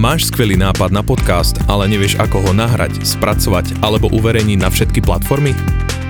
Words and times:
Máš 0.00 0.32
skvelý 0.32 0.56
nápad 0.56 0.96
na 0.96 1.04
podcast, 1.04 1.60
ale 1.68 1.84
nevieš 1.84 2.16
ako 2.16 2.40
ho 2.40 2.56
nahrať, 2.56 3.04
spracovať 3.04 3.84
alebo 3.84 4.08
uverejniť 4.08 4.56
na 4.56 4.72
všetky 4.72 5.04
platformy? 5.04 5.52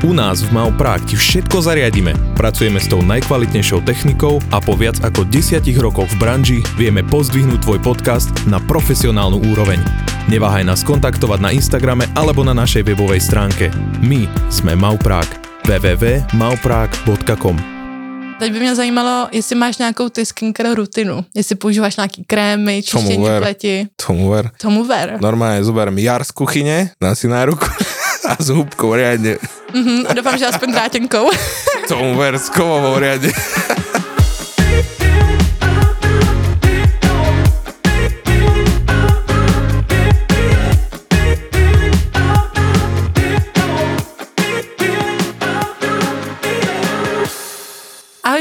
U 0.06 0.14
nás 0.14 0.46
v 0.46 0.54
Mau 0.54 0.70
Prague 0.70 1.10
ti 1.10 1.18
všetko 1.18 1.58
zariadíme. 1.58 2.14
Pracujeme 2.38 2.78
s 2.78 2.86
tou 2.86 3.02
najkvalitnejšou 3.02 3.82
technikou 3.82 4.38
a 4.54 4.62
po 4.62 4.78
viac 4.78 5.02
ako 5.02 5.26
10 5.26 5.66
rokoch 5.82 6.06
v 6.06 6.22
branži 6.22 6.62
vieme 6.78 7.02
pozdvihnúť 7.02 7.66
tvoj 7.66 7.82
podcast 7.82 8.30
na 8.46 8.62
profesionálnu 8.62 9.42
úroveň. 9.50 9.82
Neváhaj 10.30 10.70
nás 10.70 10.86
kontaktovať 10.86 11.42
na 11.42 11.50
Instagrame 11.50 12.06
alebo 12.14 12.46
na 12.46 12.54
našej 12.54 12.86
webovej 12.86 13.26
stránke. 13.26 13.74
My 14.06 14.30
sme 14.54 14.78
Mau 14.78 14.94
Prague. 15.02 15.34
www.mauprague.com 15.66 17.79
Teď 18.40 18.52
by 18.52 18.60
mě 18.60 18.74
zajímalo, 18.74 19.28
jestli 19.32 19.56
máš 19.56 19.78
nějakou 19.78 20.08
ty 20.08 20.26
skincare 20.26 20.74
rutinu, 20.74 21.24
jestli 21.34 21.54
používáš 21.54 21.96
nějaký 21.96 22.24
krémy, 22.24 22.82
čištění 22.82 23.14
Tomu 23.14 23.24
ver. 23.26 23.42
pleti. 23.42 23.86
Tomu 24.06 24.30
ver. 24.30 24.50
Tomu 24.60 24.84
ver. 24.84 25.18
Normálne 25.20 25.60
zoberiem 25.64 25.98
jar 26.00 26.24
z 26.24 26.30
kuchyne, 26.32 26.90
dám 27.00 27.12
si 27.14 27.28
na 27.28 27.44
ruku 27.44 27.68
a 28.28 28.36
s 28.42 28.48
húbkou 28.48 28.96
riadne. 28.96 29.36
Mhm, 29.76 30.08
a 30.08 30.12
doufám, 30.16 30.38
že 30.38 30.46
aspoň 30.46 30.72
drátěnkou. 30.72 31.28
Tomu 31.88 32.16
ver, 32.16 32.38
s 32.38 32.48
kovovou 32.48 32.96
riadne. 32.98 33.32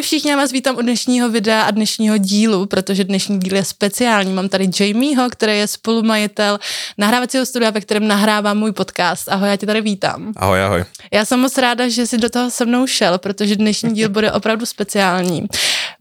všichni, 0.09 0.31
já 0.31 0.37
vás 0.37 0.51
vítám 0.51 0.77
u 0.77 0.81
dnešního 0.81 1.29
videa 1.29 1.61
a 1.61 1.71
dnešního 1.71 2.17
dílu, 2.17 2.65
protože 2.65 3.03
dnešní 3.03 3.39
díl 3.39 3.55
je 3.55 3.65
speciální. 3.65 4.33
Mám 4.33 4.49
tady 4.49 4.69
Jamieho, 4.79 5.29
který 5.29 5.57
je 5.57 5.67
spolumajitel 5.67 6.59
nahrávacího 6.97 7.45
studia, 7.45 7.71
ve 7.71 7.81
kterém 7.81 8.07
nahrávám 8.07 8.57
můj 8.57 8.71
podcast. 8.71 9.29
Ahoj, 9.29 9.49
já 9.49 9.55
tě 9.55 9.65
tady 9.65 9.81
vítám. 9.81 10.33
Ahoj, 10.35 10.63
ahoj. 10.63 10.85
Já 11.13 11.25
jsem 11.25 11.39
moc 11.39 11.57
ráda, 11.57 11.89
že 11.89 12.07
jsi 12.07 12.17
do 12.17 12.29
toho 12.29 12.51
se 12.51 12.65
mnou 12.65 12.87
šel, 12.87 13.17
protože 13.17 13.55
dnešní 13.55 13.93
díl 13.93 14.09
bude 14.09 14.31
opravdu 14.31 14.65
speciální. 14.65 15.47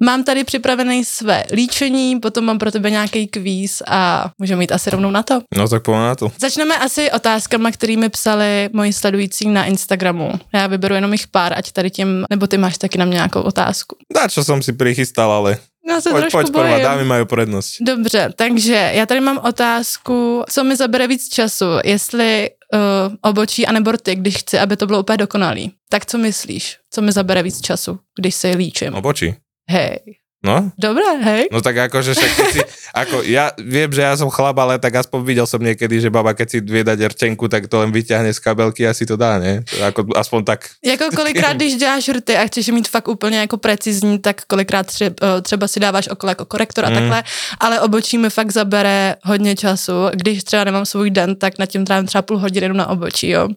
Mám 0.01 0.25
tady 0.25 0.45
připravené 0.45 1.05
své 1.05 1.45
líčení, 1.53 2.21
potom 2.21 2.45
mám 2.45 2.59
pro 2.59 2.71
tebe 2.71 2.91
nějaký 2.91 3.27
kvíz 3.27 3.83
a 3.87 4.31
můžeme 4.39 4.63
jít 4.63 4.73
asi 4.73 4.91
rovnou 4.91 5.11
na 5.11 5.23
to. 5.23 5.41
No 5.57 5.69
tak 5.69 5.83
poďme 5.83 6.01
na 6.01 6.15
to. 6.15 6.33
Začneme 6.41 6.79
asi 6.79 7.11
otázkama, 7.11 7.71
kterými 7.71 8.09
psali 8.09 8.69
moji 8.73 8.93
sledující 8.93 9.49
na 9.49 9.65
Instagramu. 9.65 10.33
Já 10.55 10.67
vyberu 10.67 10.95
jenom 10.95 11.13
jich 11.13 11.27
pár, 11.27 11.53
ať 11.59 11.73
tady 11.73 11.91
tím, 11.91 12.25
nebo 12.31 12.47
ty 12.47 12.59
máš 12.59 12.79
taky 12.79 12.99
na 12.99 13.05
mě 13.05 13.15
nějakou 13.15 13.41
otázku. 13.41 13.97
Dá, 14.15 14.29
čo 14.29 14.45
som 14.45 14.63
si 14.63 14.73
prichystal, 14.73 15.33
ale 15.33 15.59
Já 15.89 16.01
se 16.01 16.11
poď, 16.11 16.21
trošku 16.21 16.41
poď 16.41 16.53
prvá, 16.53 16.69
bojím. 16.69 16.85
dámy 16.85 17.05
majú 17.05 17.25
prednosť. 17.25 17.77
Dobře, 17.81 18.33
takže 18.37 18.91
já 18.95 19.07
tady 19.07 19.21
mám 19.21 19.39
otázku, 19.45 20.45
co 20.51 20.65
mi 20.65 20.77
zabere 20.77 21.07
víc 21.07 21.29
času, 21.29 21.65
jestli 21.85 22.51
uh, 22.75 23.15
obočí 23.23 23.67
anebo 23.67 23.93
rty, 23.93 24.15
když 24.15 24.37
chci, 24.37 24.59
aby 24.59 24.77
to 24.77 24.87
bylo 24.87 25.01
úplně 25.01 25.17
dokonalý. 25.17 25.73
Tak 25.89 26.07
co 26.07 26.19
myslíš? 26.19 26.77
Co 26.91 27.03
mi 27.03 27.13
zabere 27.13 27.43
víc 27.43 27.61
času, 27.61 27.99
když 28.21 28.35
se 28.35 28.49
líčím? 28.51 28.95
Obočí. 28.95 29.35
Hej. 29.69 30.21
No, 30.39 30.71
Dobré, 30.79 31.03
hej. 31.27 31.43
no 31.51 31.59
tak 31.59 31.91
akože 31.91 32.15
však 32.15 32.31
keď 32.31 32.47
si, 32.55 32.61
ako 32.95 33.27
ja 33.27 33.51
viem, 33.59 33.91
že 33.91 34.07
ja 34.07 34.15
som 34.15 34.31
chlap, 34.31 34.55
ale 34.63 34.79
tak 34.79 34.95
aspoň 34.95 35.27
videl 35.27 35.47
som 35.51 35.59
niekedy, 35.59 35.99
že 35.99 36.15
baba 36.15 36.31
keď 36.31 36.47
si 36.47 36.59
vie 36.63 36.87
dať 36.87 37.11
rčenku, 37.11 37.51
tak 37.51 37.67
to 37.67 37.83
len 37.83 37.91
vyťahne 37.91 38.31
z 38.31 38.39
kabelky 38.39 38.87
a 38.87 38.95
si 38.95 39.03
to 39.03 39.19
dá, 39.19 39.43
ne? 39.43 39.67
Ako, 39.83 40.07
aspoň 40.15 40.41
tak. 40.47 40.71
Jako 40.79 41.11
kolikrát, 41.11 41.59
když 41.59 41.75
děláš 41.77 42.09
rty 42.23 42.37
a 42.39 42.47
chceš 42.47 42.69
mít 42.71 42.87
fakt 42.89 43.09
úplně 43.11 43.39
jako 43.51 43.57
precizní, 43.59 44.19
tak 44.23 44.47
kolikrát 44.47 44.87
třeba, 44.87 45.43
třeba 45.43 45.69
si 45.69 45.81
dáváš 45.81 46.09
okolo 46.09 46.31
jako 46.31 46.45
korektor 46.45 46.85
a 46.87 46.89
Mm. 46.89 46.95
takhle, 46.95 47.23
ale 47.61 47.81
obočí 47.81 48.19
mi 48.19 48.31
fakt 48.31 48.51
zabere 48.55 49.15
hodně 49.25 49.57
času. 49.57 49.93
Když 50.15 50.45
třeba 50.45 50.65
nemám 50.65 50.87
svůj 50.87 51.11
den, 51.11 51.37
tak 51.37 51.59
nad 51.59 51.67
tím 51.67 51.85
trávím 51.85 52.07
třeba 52.07 52.23
půl 52.23 52.39
hodiny 52.39 52.65
jenom 52.65 52.77
na 52.79 52.87
obočí, 52.89 53.29
jo. 53.29 53.49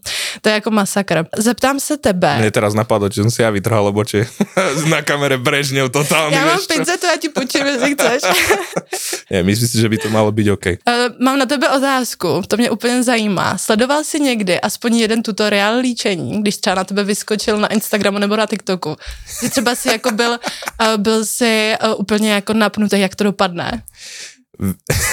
To 0.42 0.50
je 0.50 0.56
jako 0.56 0.72
masakr. 0.72 1.24
Zeptám 1.38 1.80
se 1.80 1.98
tebe. 1.98 2.38
Mne 2.42 2.52
teraz 2.52 2.74
napadlo, 2.74 3.06
že 3.14 3.22
som 3.22 3.30
si 3.30 3.46
ja 3.46 3.54
vytrhal 3.54 3.86
obočie 3.86 4.26
na 4.92 5.06
kamere 5.06 5.38
Brežnev 5.38 5.94
totálny, 5.94 6.36
Já 6.36 6.46
mám 6.46 6.60
vieš 6.72 6.88
čo? 6.88 6.92
pincetu, 6.92 7.06
já 7.06 7.18
ti 7.18 7.30
půjčím, 7.30 7.66
jestli 7.66 7.94
chceš. 7.94 8.22
Nie, 9.32 9.44
myslím 9.44 9.68
si, 9.68 9.78
že 9.78 9.90
by 9.90 9.98
to 9.98 10.10
malo 10.10 10.32
byť 10.32 10.48
OK. 10.52 10.66
Uh, 10.66 10.76
mám 11.20 11.40
na 11.40 11.46
tebe 11.46 11.70
otázku, 11.70 12.42
to 12.48 12.58
mě 12.58 12.70
úplně 12.70 13.04
zajímá. 13.04 13.58
Sledoval 13.58 14.04
jsi 14.04 14.20
někdy 14.20 14.62
aspoň 14.62 14.96
jeden 14.96 15.24
tutoriál 15.24 15.80
líčení, 15.80 16.42
když 16.42 16.58
třeba 16.58 16.76
na 16.76 16.84
tebe 16.84 17.04
vyskočil 17.04 17.58
na 17.58 17.68
Instagramu 17.68 18.18
nebo 18.18 18.36
na 18.36 18.46
TikToku? 18.46 18.96
Že 19.44 19.50
třeba 19.50 19.76
si 19.76 19.88
jako 19.90 20.12
byl, 20.12 20.32
uh, 20.32 20.98
byl 20.98 21.26
si 21.26 21.74
uh, 21.84 22.00
úplně 22.00 22.32
jako 22.32 22.54
napnutý, 22.54 23.00
jak 23.00 23.16
to 23.16 23.24
dopadne. 23.24 23.84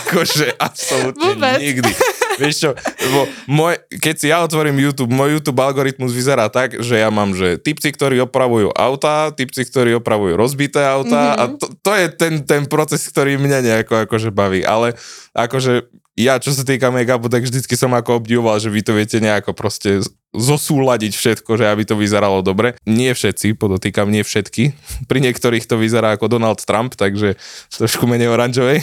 akože 0.00 0.56
absolútne 0.56 1.36
Vôbec. 1.36 1.58
nikdy. 1.60 1.92
Vieš 2.40 2.54
čo, 2.64 2.70
lebo 2.76 3.28
môj, 3.44 3.76
keď 3.92 4.14
si 4.16 4.26
ja 4.32 4.40
otvorím 4.40 4.80
YouTube, 4.80 5.12
môj 5.12 5.36
YouTube 5.36 5.60
algoritmus 5.60 6.16
vyzerá 6.16 6.48
tak, 6.48 6.80
že 6.80 6.96
ja 6.96 7.12
mám, 7.12 7.36
že 7.36 7.60
typci, 7.60 7.92
ktorí 7.92 8.24
opravujú 8.24 8.72
auta, 8.72 9.28
typci, 9.36 9.68
ktorí 9.68 9.92
opravujú 10.00 10.40
rozbité 10.40 10.80
auta 10.80 11.36
mm-hmm. 11.36 11.40
a 11.40 11.44
to, 11.60 11.66
to 11.84 11.92
je 11.92 12.06
ten, 12.16 12.34
ten 12.42 12.62
proces, 12.64 13.04
ktorý 13.04 13.36
mňa 13.36 13.58
nejako 13.60 14.08
akože 14.08 14.32
baví, 14.32 14.64
ale 14.64 14.96
akože 15.36 15.92
ja, 16.16 16.36
čo 16.36 16.52
sa 16.52 16.64
týka 16.64 16.92
make-upu, 16.92 17.32
tak 17.32 17.44
vždycky 17.44 17.72
som 17.72 17.92
ako 17.96 18.20
obdivoval, 18.20 18.60
že 18.60 18.68
vy 18.68 18.84
to 18.84 18.92
viete 18.92 19.16
nejako 19.16 19.56
proste 19.56 20.04
zosúľadiť 20.32 21.12
všetko, 21.12 21.60
že 21.60 21.68
aby 21.68 21.84
to 21.84 21.94
vyzeralo 21.94 22.40
dobre. 22.40 22.74
Nie 22.88 23.12
všetci, 23.12 23.54
podotýkam, 23.54 24.08
nie 24.08 24.24
všetky. 24.24 24.72
Pri 25.10 25.20
niektorých 25.20 25.68
to 25.68 25.76
vyzerá 25.76 26.16
ako 26.16 26.32
Donald 26.32 26.64
Trump, 26.64 26.96
takže 26.96 27.36
trošku 27.72 28.08
menej 28.08 28.32
oranžovej. 28.32 28.80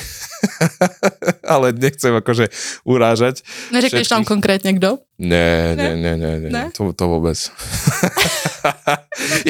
Ale 1.54 1.74
nechcem 1.74 2.14
akože 2.16 2.54
urážať. 2.86 3.42
Neřekneš 3.74 4.08
tam 4.08 4.26
konkrétně 4.26 4.74
kdo? 4.74 4.98
Ne, 5.20 5.76
ne, 5.76 6.00
ne, 6.00 6.16
ne, 6.16 6.32
ne, 6.40 6.50
Ne? 6.50 6.64
To, 6.72 6.96
to 6.96 7.06
vôbec. 7.12 7.36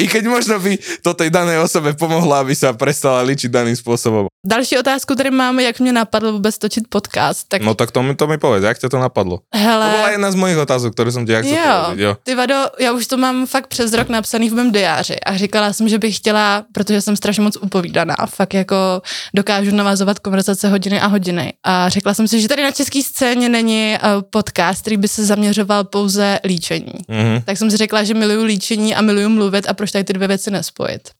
I 0.02 0.10
keď 0.10 0.26
možno 0.26 0.58
by 0.58 0.74
to 0.98 1.14
tej 1.14 1.30
danej 1.30 1.62
osobe 1.62 1.94
pomohlo, 1.94 2.34
aby 2.42 2.58
sa 2.58 2.74
prestala 2.74 3.22
ličiť 3.22 3.46
daným 3.46 3.78
spôsobom. 3.78 4.26
Další 4.42 4.82
otázku 4.82 5.14
tady 5.14 5.30
máme, 5.30 5.62
jak 5.62 5.80
mě 5.80 5.92
napadlo 5.92 6.32
vůbec 6.32 6.58
točit 6.58 6.84
podcast. 6.88 7.46
Tak 7.48 7.62
No 7.62 7.74
tak 7.74 7.94
to 7.94 8.02
mi, 8.02 8.14
to 8.14 8.26
mi 8.26 8.38
povedz, 8.38 8.64
jak 8.64 8.78
ťa 8.82 8.88
to 8.88 8.98
napadlo? 8.98 9.46
To 9.46 9.58
bola 9.58 9.86
hele, 9.86 10.12
jedna 10.18 10.30
z 10.32 10.36
mojich 10.40 10.58
otázok, 10.58 10.90
ktoré 10.90 11.14
som 11.14 11.22
ti 11.22 11.36
ja 11.36 11.44
chcel 11.44 11.54
Jo. 11.54 11.89
Jo. 11.96 12.16
ty 12.22 12.34
vado, 12.34 12.54
já 12.78 12.92
už 12.92 13.06
to 13.06 13.16
mám 13.16 13.46
fakt 13.46 13.66
přes 13.66 13.92
rok 13.92 14.08
napsaný 14.08 14.50
v 14.50 14.54
mém 14.54 14.72
diáři 14.72 15.20
a 15.20 15.36
říkala 15.36 15.72
jsem, 15.72 15.88
že 15.88 15.98
bych 15.98 16.16
chtěla, 16.16 16.64
protože 16.72 17.00
jsem 17.00 17.16
strašně 17.16 17.42
moc 17.42 17.56
upovídaná, 17.56 18.16
fakt 18.28 18.54
jako 18.54 19.02
dokážu 19.34 19.74
navazovat 19.74 20.18
konverzace 20.18 20.68
hodiny 20.68 21.00
a 21.00 21.06
hodiny. 21.06 21.52
A 21.64 21.88
řekla 21.88 22.14
jsem 22.14 22.28
si, 22.28 22.40
že 22.40 22.48
tady 22.48 22.62
na 22.62 22.70
české 22.70 23.02
scéně 23.02 23.48
není 23.48 23.96
uh, 24.02 24.22
podcast, 24.30 24.80
který 24.80 24.96
by 24.96 25.08
se 25.08 25.24
zaměřoval 25.24 25.84
pouze 25.84 26.38
líčení. 26.44 26.92
Mhm. 27.08 27.42
Tak 27.44 27.58
jsem 27.58 27.70
si 27.70 27.76
řekla, 27.76 28.04
že 28.04 28.14
miluju 28.14 28.44
líčení 28.44 28.94
a 28.94 29.02
miluju 29.02 29.28
mluvit 29.28 29.68
a 29.68 29.74
proč 29.74 29.90
tady 29.90 30.04
ty 30.04 30.12
dvě 30.12 30.28
věci 30.28 30.50
nespojit. 30.50 31.10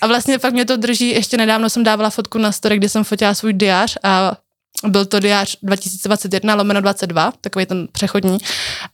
A 0.00 0.06
vlastně 0.06 0.38
fakt 0.38 0.52
mě 0.52 0.64
to 0.64 0.76
drží, 0.76 1.08
ještě 1.08 1.36
nedávno 1.36 1.70
jsem 1.70 1.84
dávala 1.84 2.10
fotku 2.10 2.38
na 2.38 2.52
story, 2.52 2.76
kde 2.76 2.88
jsem 2.88 3.04
fotila 3.04 3.34
svůj 3.34 3.52
diář 3.52 3.96
a 4.02 4.36
byl 4.86 5.06
to 5.06 5.20
diář 5.20 5.56
2021 5.62 6.54
lomeno 6.54 6.80
22, 6.80 7.32
takový 7.40 7.66
ten 7.66 7.88
přechodní. 7.92 8.38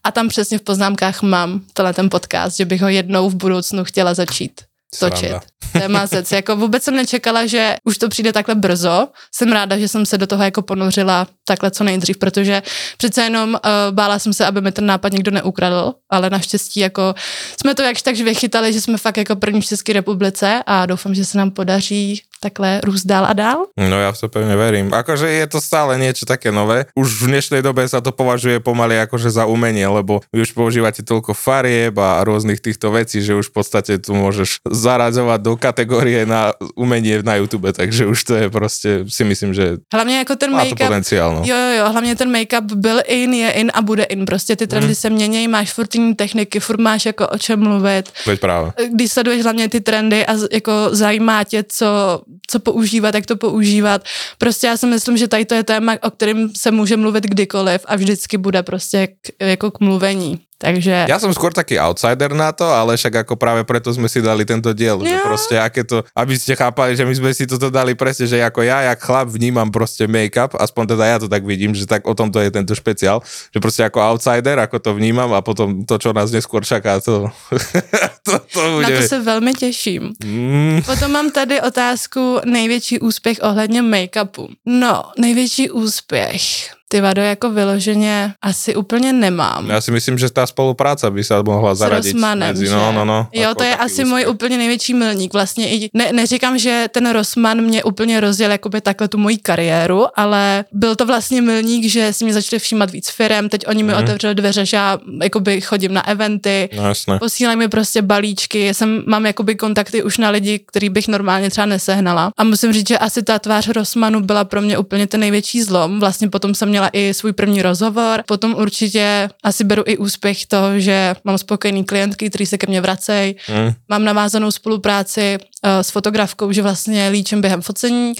A 0.03 0.11
tam 0.11 0.27
přesně 0.27 0.57
v 0.57 0.61
poznámkách 0.61 1.21
mám 1.21 1.61
tenhle 1.73 1.93
ten 1.93 2.09
podcast, 2.09 2.57
že 2.57 2.65
bych 2.65 2.81
ho 2.81 2.89
jednou 2.89 3.29
v 3.29 3.35
budoucnu 3.35 3.83
chtěla 3.83 4.13
začít 4.13 4.61
točit. 4.99 5.35
Je 5.81 5.87
mazec. 5.87 6.31
Jako 6.39 6.55
vůbec 6.55 6.83
jsem 6.83 6.95
nečekala, 6.95 7.45
že 7.45 7.75
už 7.83 7.97
to 7.97 8.09
přijde 8.09 8.33
takhle 8.33 8.55
brzo. 8.55 9.07
Jsem 9.35 9.51
ráda, 9.51 9.77
že 9.77 9.87
jsem 9.87 10.05
se 10.05 10.17
do 10.17 10.27
toho 10.27 10.43
jako 10.43 10.61
ponořila 10.61 11.27
takhle 11.45 11.71
co 11.71 11.83
nejdřív, 11.83 12.17
protože 12.17 12.63
přece 12.97 13.23
jenom 13.23 13.49
uh, 13.49 13.59
bála 13.91 14.19
jsem 14.19 14.33
se, 14.33 14.45
aby 14.45 14.61
mi 14.61 14.71
ten 14.71 14.85
nápad 14.85 15.13
někdo 15.13 15.31
neukradl, 15.31 15.93
ale 16.09 16.29
naštěstí 16.29 16.79
jako 16.79 17.15
jsme 17.61 17.75
to 17.75 17.81
jakž 17.81 18.01
takž 18.01 18.21
vychytali, 18.21 18.73
že 18.73 18.81
jsme 18.81 18.97
fakt 18.97 19.17
jako 19.17 19.35
první 19.35 19.61
v 19.61 19.65
České 19.65 19.93
republice 19.93 20.63
a 20.65 20.85
doufám, 20.85 21.15
že 21.15 21.25
se 21.25 21.37
nám 21.37 21.51
podaří 21.51 22.21
takhle 22.39 22.81
růst 22.83 23.05
dál 23.05 23.25
a 23.25 23.33
dál. 23.33 23.65
No 23.77 23.99
ja 23.99 24.11
v 24.11 24.19
to 24.19 24.27
pevne 24.31 24.55
verím. 24.55 24.91
Akože 24.93 25.27
je 25.27 25.45
to 25.47 25.59
stále 25.61 25.99
niečo 25.99 26.25
také 26.25 26.51
nové. 26.51 26.87
Už 26.95 27.23
v 27.23 27.35
dnešnej 27.35 27.61
dobe 27.61 27.83
sa 27.87 27.99
to 27.99 28.15
považuje 28.15 28.59
pomaly 28.63 28.99
akože 29.03 29.29
za 29.29 29.45
umenie, 29.45 29.87
lebo 29.87 30.23
vy 30.31 30.43
už 30.43 30.51
používate 30.55 31.03
toľko 31.03 31.35
farieb 31.35 31.95
a 31.99 32.23
rôznych 32.23 32.63
týchto 32.63 32.91
vecí, 32.91 33.19
že 33.19 33.35
už 33.35 33.51
v 33.51 33.55
podstate 33.59 33.93
tu 33.99 34.15
môžeš 34.15 34.63
zaradzovať 34.63 35.39
do 35.43 35.53
kategórie 35.59 36.23
na 36.23 36.55
umenie 36.75 37.21
na 37.23 37.35
YouTube, 37.39 37.71
takže 37.75 38.07
už 38.07 38.19
to 38.23 38.33
je 38.35 38.47
proste, 38.49 38.89
si 39.07 39.23
myslím, 39.23 39.53
že 39.53 39.77
Hlavně 39.93 40.17
jako 40.17 40.35
ten 40.35 40.51
má 40.51 40.65
to 40.65 40.69
make-up, 40.69 40.87
potenciál. 40.87 41.35
No. 41.35 41.41
Jo, 41.45 41.55
jo, 41.55 41.71
jo, 41.77 41.91
hlavně 41.91 42.15
ten 42.15 42.31
make-up 42.31 42.63
byl 42.75 43.01
in, 43.07 43.33
je 43.33 43.51
in 43.51 43.71
a 43.73 43.81
bude 43.81 44.03
in. 44.03 44.25
Prostě 44.25 44.55
ty 44.55 44.67
trendy 44.67 44.95
se 44.95 45.09
mění, 45.09 45.47
máš 45.47 45.73
furt 45.73 45.89
techniky, 46.15 46.59
furt 46.59 46.79
máš 46.79 47.05
jako 47.05 47.27
o 47.27 47.37
čem 47.37 47.59
mluvit. 47.59 48.09
Veď 48.25 48.39
práve. 48.39 48.71
Když 48.93 49.11
sleduješ 49.11 49.43
hlavně 49.43 49.69
ty 49.69 49.81
trendy 49.81 50.25
a 50.25 50.33
jako 50.51 50.89
zajímá 50.91 51.43
tě, 51.43 51.63
co 51.67 52.21
co 52.47 52.59
používat, 52.59 53.15
jak 53.15 53.25
to 53.25 53.35
používat. 53.35 54.01
Prostě 54.37 54.67
já 54.67 54.77
si 54.77 54.85
myslím, 54.85 55.17
že 55.17 55.27
tady 55.27 55.45
to 55.45 55.55
je 55.55 55.63
téma, 55.63 55.95
o 56.03 56.11
kterém 56.11 56.49
se 56.55 56.71
může 56.71 56.97
mluvit 56.97 57.23
kdykoliv 57.23 57.81
a 57.85 57.95
vždycky 57.95 58.37
bude 58.37 58.63
prostě 58.63 59.07
k, 59.07 59.45
jako 59.45 59.71
k 59.71 59.79
mluvení. 59.79 60.39
Takže... 60.59 61.07
Ja 61.07 61.23
som 61.23 61.31
skôr 61.31 61.55
taký 61.55 61.79
outsider 61.79 62.35
na 62.35 62.51
to, 62.51 62.67
ale 62.67 62.99
však 62.99 63.23
ako 63.23 63.39
práve 63.39 63.63
preto 63.63 63.95
sme 63.95 64.11
si 64.11 64.19
dali 64.19 64.43
tento 64.43 64.75
diel, 64.75 64.99
že 65.07 65.15
Jo. 65.15 65.23
proste 65.23 65.55
aké 65.55 65.87
to, 65.87 66.03
aby 66.11 66.35
ste 66.35 66.51
chápali, 66.51 66.99
že 66.99 67.07
my 67.07 67.15
sme 67.15 67.31
si 67.31 67.47
toto 67.47 67.71
dali 67.71 67.95
presne, 67.95 68.27
že 68.27 68.43
ako 68.43 68.67
ja, 68.67 68.91
jak 68.91 68.99
chlap 68.99 69.31
vnímam 69.31 69.71
proste 69.71 70.03
make-up, 70.03 70.59
aspoň 70.59 70.83
teda 70.99 71.03
ja 71.07 71.17
to 71.23 71.31
tak 71.31 71.47
vidím, 71.47 71.71
že 71.71 71.87
tak 71.87 72.03
o 72.03 72.11
tomto 72.11 72.43
je 72.43 72.51
tento 72.51 72.75
špeciál, 72.75 73.23
že 73.23 73.59
proste 73.63 73.87
ako 73.87 74.03
outsider, 74.03 74.59
ako 74.59 74.83
to 74.83 74.91
vnímam 74.99 75.31
a 75.31 75.39
potom 75.39 75.87
to, 75.87 75.95
čo 75.95 76.11
nás 76.11 76.27
neskôr 76.27 76.59
čaká, 76.67 76.99
to, 76.99 77.31
to, 78.31 78.39
to 78.53 78.71
bude... 78.75 78.89
Na 78.95 79.01
to 79.01 79.07
se 79.07 79.19
velmi 79.19 79.53
těším. 79.53 80.13
Mm, 80.23 80.81
Potom 80.85 81.11
mám 81.11 81.31
tady 81.31 81.61
otázku 81.61 82.39
největší 82.45 82.99
úspěch 82.99 83.37
ohledně 83.41 83.81
make-upu. 83.81 84.47
No, 84.65 85.03
největší 85.17 85.69
úspěch. 85.69 86.78
Ty 86.91 87.01
vado 87.01 87.21
jako 87.21 87.49
vyloženě 87.53 88.33
asi 88.41 88.75
úplně 88.75 89.13
nemám. 89.13 89.69
ja 89.69 89.77
si 89.77 89.93
myslím, 89.93 90.17
že 90.17 90.25
tá 90.33 90.41
spolupráca 90.49 91.05
by 91.13 91.21
sa 91.21 91.45
mohla 91.45 91.77
s 91.77 91.85
zaradiť 91.85 92.17
Rossmanem, 92.17 92.49
medzi, 92.49 92.65
že? 92.65 92.73
no, 92.73 92.89
no, 92.89 93.05
no. 93.05 93.19
Jo, 93.29 93.53
to 93.53 93.61
je 93.63 93.75
asi 93.77 94.01
úspech. 94.01 94.05
můj 94.09 94.25
úplně 94.27 94.57
největší 94.57 94.93
milník. 94.93 95.33
Vlastně 95.33 95.65
i, 95.69 95.89
ne, 95.93 96.09
neříkám, 96.13 96.57
že 96.57 96.89
ten 96.91 97.05
Rossmann 97.13 97.61
mě 97.61 97.83
úplně 97.85 98.19
rozděl 98.19 98.51
jakoby 98.51 98.81
takhle 98.81 99.07
tu 99.07 99.17
moji 99.21 99.37
kariéru, 99.37 100.05
ale 100.15 100.65
byl 100.73 100.95
to 100.95 101.05
vlastně 101.05 101.41
milník, 101.41 101.85
že 101.85 102.13
si 102.13 102.25
mě 102.25 102.33
začali 102.33 102.59
všímat 102.59 102.89
víc 102.91 103.09
firem, 103.09 103.49
teď 103.49 103.67
oni 103.67 103.83
mi 103.83 103.93
Mhm. 103.93 104.03
otevřeli 104.03 104.35
dveře, 104.35 104.65
že 104.65 104.77
já 104.77 104.97
jakoby 105.23 105.61
chodím 105.61 105.93
na 105.93 106.07
eventy, 106.07 106.69
No 106.77 106.87
jasné. 106.87 107.19
posílají 107.19 107.57
mi 107.57 107.67
prostě 107.69 108.01
balíčky, 108.01 108.73
jsem, 108.73 109.03
mám 109.05 109.25
jakoby 109.25 109.55
kontakty 109.55 110.03
už 110.03 110.17
na 110.17 110.29
lidi, 110.29 110.59
který 110.65 110.89
bych 110.89 111.07
normálně 111.07 111.49
třeba 111.49 111.65
nesehnala. 111.65 112.31
A 112.37 112.43
musím 112.43 112.73
říct, 112.73 112.87
že 112.87 112.97
asi 112.97 113.23
ta 113.23 113.39
tvář 113.39 113.67
Rossmanu 113.77 114.19
byla 114.21 114.43
pro 114.43 114.61
mě 114.61 114.77
úplně 114.77 115.07
ten 115.07 115.19
největší 115.19 115.63
zlom. 115.63 115.99
Vlastně 115.99 116.29
potom 116.29 116.55
jsem 116.55 116.78
měla 116.79 116.89
i 116.93 117.13
svůj 117.13 117.33
první 117.33 117.61
rozhovor, 117.61 118.23
potom 118.27 118.55
určitě 118.55 119.29
asi 119.43 119.63
beru 119.63 119.83
i 119.85 119.97
úspěch 119.97 120.45
toho, 120.45 120.79
že 120.79 121.15
mám 121.23 121.37
spokojený 121.37 121.83
klientky, 121.85 122.29
který 122.29 122.45
se 122.45 122.57
ke 122.57 122.67
mně 122.67 122.81
vracejí, 122.81 123.35
Mm. 123.49 123.71
mám 123.89 124.03
navázanou 124.03 124.51
spolupráci 124.51 125.37
uh, 125.37 125.69
s 125.81 125.89
fotografkou, 125.91 126.51
že 126.51 126.61
vlastně 126.61 127.09
líčím 127.09 127.41
během 127.41 127.61
focení, 127.61 128.13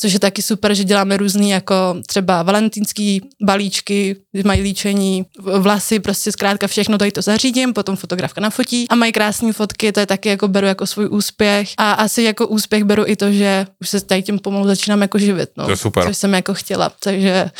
což 0.00 0.12
je 0.12 0.20
taky 0.20 0.42
super, 0.42 0.74
že 0.74 0.84
děláme 0.84 1.16
různý 1.16 1.50
jako 1.50 1.74
třeba 2.06 2.42
valentýnský 2.42 3.20
balíčky, 3.42 4.16
mají 4.44 4.62
líčení, 4.62 5.24
vlasy, 5.58 6.00
prostě 6.00 6.32
zkrátka 6.32 6.66
všechno 6.66 6.98
tady 6.98 7.12
to 7.12 7.22
zařídím, 7.22 7.72
potom 7.72 7.96
fotografka 7.96 8.40
nafotí 8.40 8.86
a 8.88 8.94
mají 8.94 9.12
krásné 9.12 9.52
fotky, 9.52 9.92
to 9.92 10.00
je 10.00 10.06
taky 10.06 10.28
jako 10.28 10.48
beru 10.48 10.66
jako 10.66 10.86
svůj 10.86 11.08
úspěch 11.10 11.68
a 11.78 11.92
asi 11.92 12.22
jako 12.22 12.46
úspěch 12.46 12.84
beru 12.84 13.02
i 13.06 13.16
to, 13.16 13.32
že 13.32 13.66
už 13.80 13.88
se 13.88 14.00
tady 14.00 14.22
tím 14.22 14.38
pomalu 14.38 14.66
začínám 14.66 15.02
jako 15.02 15.18
živit, 15.18 15.50
no, 15.56 15.64
To 15.64 15.70
je 15.70 15.76
super. 15.76 16.04
což 16.06 16.16
jsem 16.16 16.34
jako 16.34 16.54
chtěla, 16.54 16.92
takže 17.02 17.50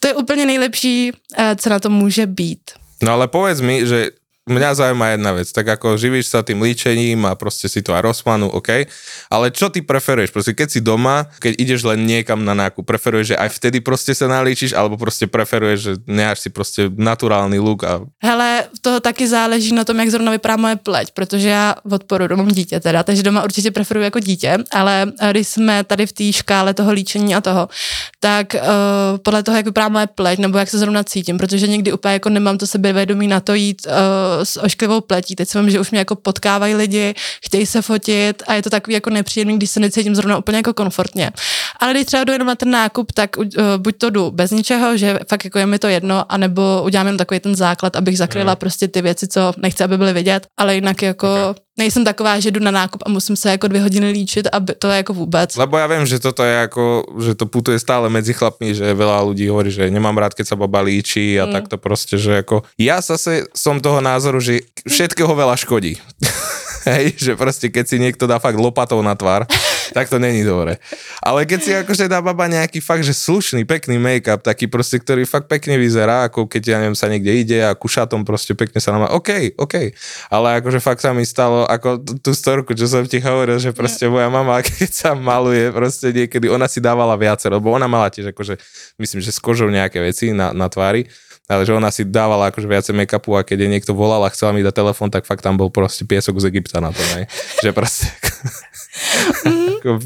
to 0.00 0.08
je 0.08 0.14
úplně 0.14 0.46
nejlepší, 0.46 1.12
eh, 1.38 1.56
co 1.56 1.70
na 1.70 1.78
to 1.78 1.90
může 1.90 2.26
být. 2.26 2.60
No 3.02 3.12
ale 3.12 3.28
povedz 3.28 3.60
mi, 3.60 3.86
že 3.86 4.10
mňa 4.44 4.76
zaujíma 4.76 5.16
jedna 5.16 5.32
vec, 5.32 5.48
tak 5.48 5.64
ako 5.64 5.96
živíš 5.96 6.28
sa 6.28 6.44
tým 6.44 6.60
líčením 6.60 7.24
a 7.24 7.32
proste 7.32 7.64
si 7.64 7.80
to 7.80 7.96
aj 7.96 8.04
Rossmanu, 8.04 8.52
OK, 8.52 8.84
ale 9.32 9.48
čo 9.48 9.72
ty 9.72 9.80
preferuješ? 9.80 10.36
Proste 10.36 10.52
keď 10.52 10.68
si 10.68 10.80
doma, 10.84 11.24
keď 11.40 11.56
ideš 11.56 11.80
len 11.88 12.04
niekam 12.04 12.44
na 12.44 12.52
nákup, 12.52 12.84
preferuješ, 12.84 13.32
že 13.32 13.40
aj 13.40 13.50
vtedy 13.56 13.80
proste 13.80 14.12
sa 14.12 14.28
nalíčiš, 14.28 14.76
alebo 14.76 15.00
proste 15.00 15.24
preferuješ, 15.24 15.78
že 15.80 15.92
necháš 16.04 16.44
si 16.44 16.48
proste 16.52 16.92
naturálny 16.92 17.56
look 17.56 17.88
a 17.88 18.04
Hele, 18.20 18.68
to 18.84 19.00
taky 19.00 19.24
záleží 19.24 19.72
na 19.72 19.84
tom, 19.84 19.96
jak 20.00 20.12
zrovna 20.12 20.32
vypadá 20.32 20.56
moje 20.56 20.76
pleť, 20.76 21.16
protože 21.16 21.48
já 21.48 21.74
od 21.90 22.04
porodu 22.04 22.36
mám 22.36 22.48
dítě 22.48 22.80
teda, 22.80 23.02
takže 23.02 23.22
doma 23.22 23.44
určitě 23.44 23.70
preferuji 23.70 24.04
jako 24.04 24.20
dítě, 24.20 24.58
ale 24.72 25.12
když 25.30 25.48
jsme 25.48 25.84
tady 25.84 26.06
v 26.06 26.12
té 26.12 26.32
škále 26.32 26.74
toho 26.74 26.92
líčení 26.92 27.34
a 27.34 27.40
toho, 27.40 27.68
tak 28.20 28.54
uh, 28.54 28.60
podle 29.18 29.42
toho, 29.42 29.56
jak 29.56 29.66
vypadá 29.66 29.88
moje 29.88 30.06
pleť, 30.06 30.38
nebo 30.38 30.58
jak 30.58 30.68
se 30.68 30.78
zrovna 30.78 31.04
cítím, 31.04 31.38
protože 31.38 31.66
někdy 31.66 31.92
úplně 31.92 32.14
jako 32.14 32.28
nemám 32.28 32.58
to 32.58 32.66
sebevědomí 32.66 33.28
na 33.28 33.40
to 33.40 33.54
jít 33.54 33.86
uh, 33.86 34.33
s 34.42 34.62
ošklivou 34.62 35.00
pletí. 35.00 35.36
Teď 35.36 35.48
si 35.48 35.58
vím, 35.58 35.70
že 35.70 35.80
už 35.80 35.90
mě 35.90 35.98
jako 35.98 36.16
potkávají 36.16 36.74
lidi, 36.74 37.14
chtějí 37.44 37.66
se 37.66 37.82
fotit 37.82 38.42
a 38.46 38.54
je 38.54 38.62
to 38.62 38.70
takový 38.70 38.94
jako 38.94 39.10
nepříjemný, 39.10 39.56
když 39.56 39.70
se 39.70 39.80
necítím 39.80 40.14
zrovna 40.14 40.36
úplně 40.38 40.56
jako 40.56 40.74
komfortně. 40.74 41.30
Ale 41.80 41.92
když 41.92 42.06
třeba 42.06 42.24
jdu 42.24 42.32
jenom 42.32 42.48
na 42.48 42.54
ten 42.54 42.70
nákup, 42.70 43.12
tak 43.12 43.36
uh, 43.36 43.44
buď 43.76 43.94
to 43.98 44.10
jdu 44.10 44.30
bez 44.30 44.50
ničeho, 44.50 44.96
že 44.96 45.18
fakt 45.28 45.44
jako 45.44 45.58
je 45.58 45.66
mi 45.66 45.78
to 45.78 45.88
jedno, 45.88 46.32
anebo 46.32 46.82
udělám 46.84 47.06
jen 47.06 47.16
takový 47.16 47.40
ten 47.40 47.54
základ, 47.54 47.96
abych 47.96 48.18
zakryla 48.18 48.52
Mhm. 48.52 48.56
prostě 48.58 48.88
ty 48.88 49.02
věci, 49.02 49.28
co 49.28 49.52
nechci, 49.56 49.84
aby 49.84 49.98
byly 49.98 50.12
vidět, 50.12 50.46
ale 50.56 50.74
jinak 50.74 51.02
jako 51.02 51.28
Ok. 51.50 51.56
Nejsem 51.78 52.04
taková, 52.04 52.40
že 52.40 52.50
jdu 52.50 52.60
na 52.60 52.70
nákup 52.70 53.02
a 53.06 53.10
musím 53.10 53.36
se 53.36 53.50
jako 53.50 53.68
dvě 53.68 53.80
hodiny 53.82 54.10
líčit, 54.10 54.48
aby 54.52 54.74
to 54.74 54.90
je 54.90 54.96
jako 54.96 55.12
vůbec. 55.14 55.56
Lebo 55.56 55.78
ja 55.78 55.86
viem, 55.86 56.06
že 56.06 56.22
toto 56.22 56.46
je 56.46 56.54
ako, 56.66 56.84
že 57.18 57.34
to 57.34 57.46
putuje 57.46 57.78
stále 57.78 58.06
medzi 58.10 58.32
chlapmi, 58.32 58.74
že 58.74 58.94
veľa 58.94 59.26
ľudí 59.26 59.50
hovorí, 59.50 59.70
že 59.74 59.90
nemám 59.90 60.18
rád, 60.18 60.34
keď 60.38 60.54
sa 60.54 60.56
baba 60.56 60.80
líči 60.86 61.34
a 61.38 61.46
mm. 61.46 61.52
takto 61.52 61.76
proste, 61.78 62.14
že 62.18 62.46
ako... 62.46 62.62
Ja 62.78 63.02
zase 63.02 63.50
som 63.54 63.82
toho 63.82 63.98
názoru, 63.98 64.38
že 64.38 64.62
všetkého 64.86 65.30
veľa 65.34 65.58
škodí. 65.58 65.98
Hej, 66.90 67.16
že 67.16 67.32
proste 67.34 67.72
keď 67.72 67.84
si 67.88 67.96
niekto 67.96 68.28
dá 68.28 68.36
fakt 68.38 68.60
lopatou 68.60 69.00
na 69.02 69.16
tvár, 69.16 69.48
tak 69.92 70.08
to 70.08 70.16
není 70.16 70.46
dobre. 70.46 70.80
Ale 71.20 71.44
keď 71.44 71.60
si 71.60 71.70
akože 71.74 72.08
dá 72.08 72.24
baba 72.24 72.48
nejaký 72.48 72.80
fakt, 72.80 73.04
že 73.04 73.12
slušný, 73.12 73.66
pekný 73.68 74.00
make-up, 74.00 74.40
taký 74.40 74.70
proste, 74.70 75.02
ktorý 75.02 75.28
fakt 75.28 75.50
pekne 75.50 75.76
vyzerá, 75.76 76.30
ako 76.30 76.48
keď 76.48 76.62
ja 76.64 76.76
neviem, 76.80 76.96
sa 76.96 77.10
niekde 77.10 77.32
ide 77.34 77.58
a 77.60 77.76
ku 77.76 77.90
šatom 77.90 78.22
proste 78.22 78.56
pekne 78.56 78.78
sa 78.80 78.94
nám 78.94 79.10
OK, 79.12 79.58
OK. 79.60 79.92
Ale 80.30 80.62
akože 80.62 80.78
fakt 80.80 81.04
sa 81.04 81.12
mi 81.12 81.26
stalo, 81.26 81.66
ako 81.68 82.00
tú 82.22 82.32
storku, 82.32 82.72
čo 82.72 82.88
som 82.88 83.04
ti 83.04 83.20
hovoril, 83.20 83.60
že 83.60 83.74
proste 83.74 84.08
moja 84.08 84.30
mama, 84.30 84.62
keď 84.64 84.90
sa 84.94 85.10
maluje, 85.12 85.68
proste 85.74 86.14
niekedy, 86.14 86.46
ona 86.48 86.70
si 86.70 86.78
dávala 86.78 87.18
viacero, 87.18 87.58
lebo 87.58 87.74
ona 87.74 87.90
mala 87.90 88.08
tiež 88.08 88.30
akože, 88.30 88.56
myslím, 89.02 89.20
že 89.20 89.34
s 89.34 89.42
kožou 89.42 89.68
nejaké 89.68 89.98
veci 89.98 90.30
na, 90.30 90.54
na 90.54 90.70
tvári, 90.70 91.10
ale 91.48 91.66
že 91.68 91.76
ona 91.76 91.92
si 91.92 92.08
dávala 92.08 92.48
akože 92.48 92.64
viacej 92.64 92.94
make-upu 92.96 93.36
a 93.36 93.44
keď 93.44 93.68
je 93.68 93.72
niekto 93.72 93.92
volal 93.92 94.24
a 94.24 94.32
chcela 94.32 94.56
mi 94.56 94.64
dať 94.64 94.74
telefón, 94.74 95.12
tak 95.12 95.28
fakt 95.28 95.44
tam 95.44 95.60
bol 95.60 95.68
proste 95.68 96.08
piesok 96.08 96.40
z 96.40 96.48
Egypta 96.48 96.80
na 96.80 96.88
to, 96.88 97.02
ne? 97.16 97.28
že 97.64 97.70
proste... 97.76 98.08
Ako, 99.84 99.98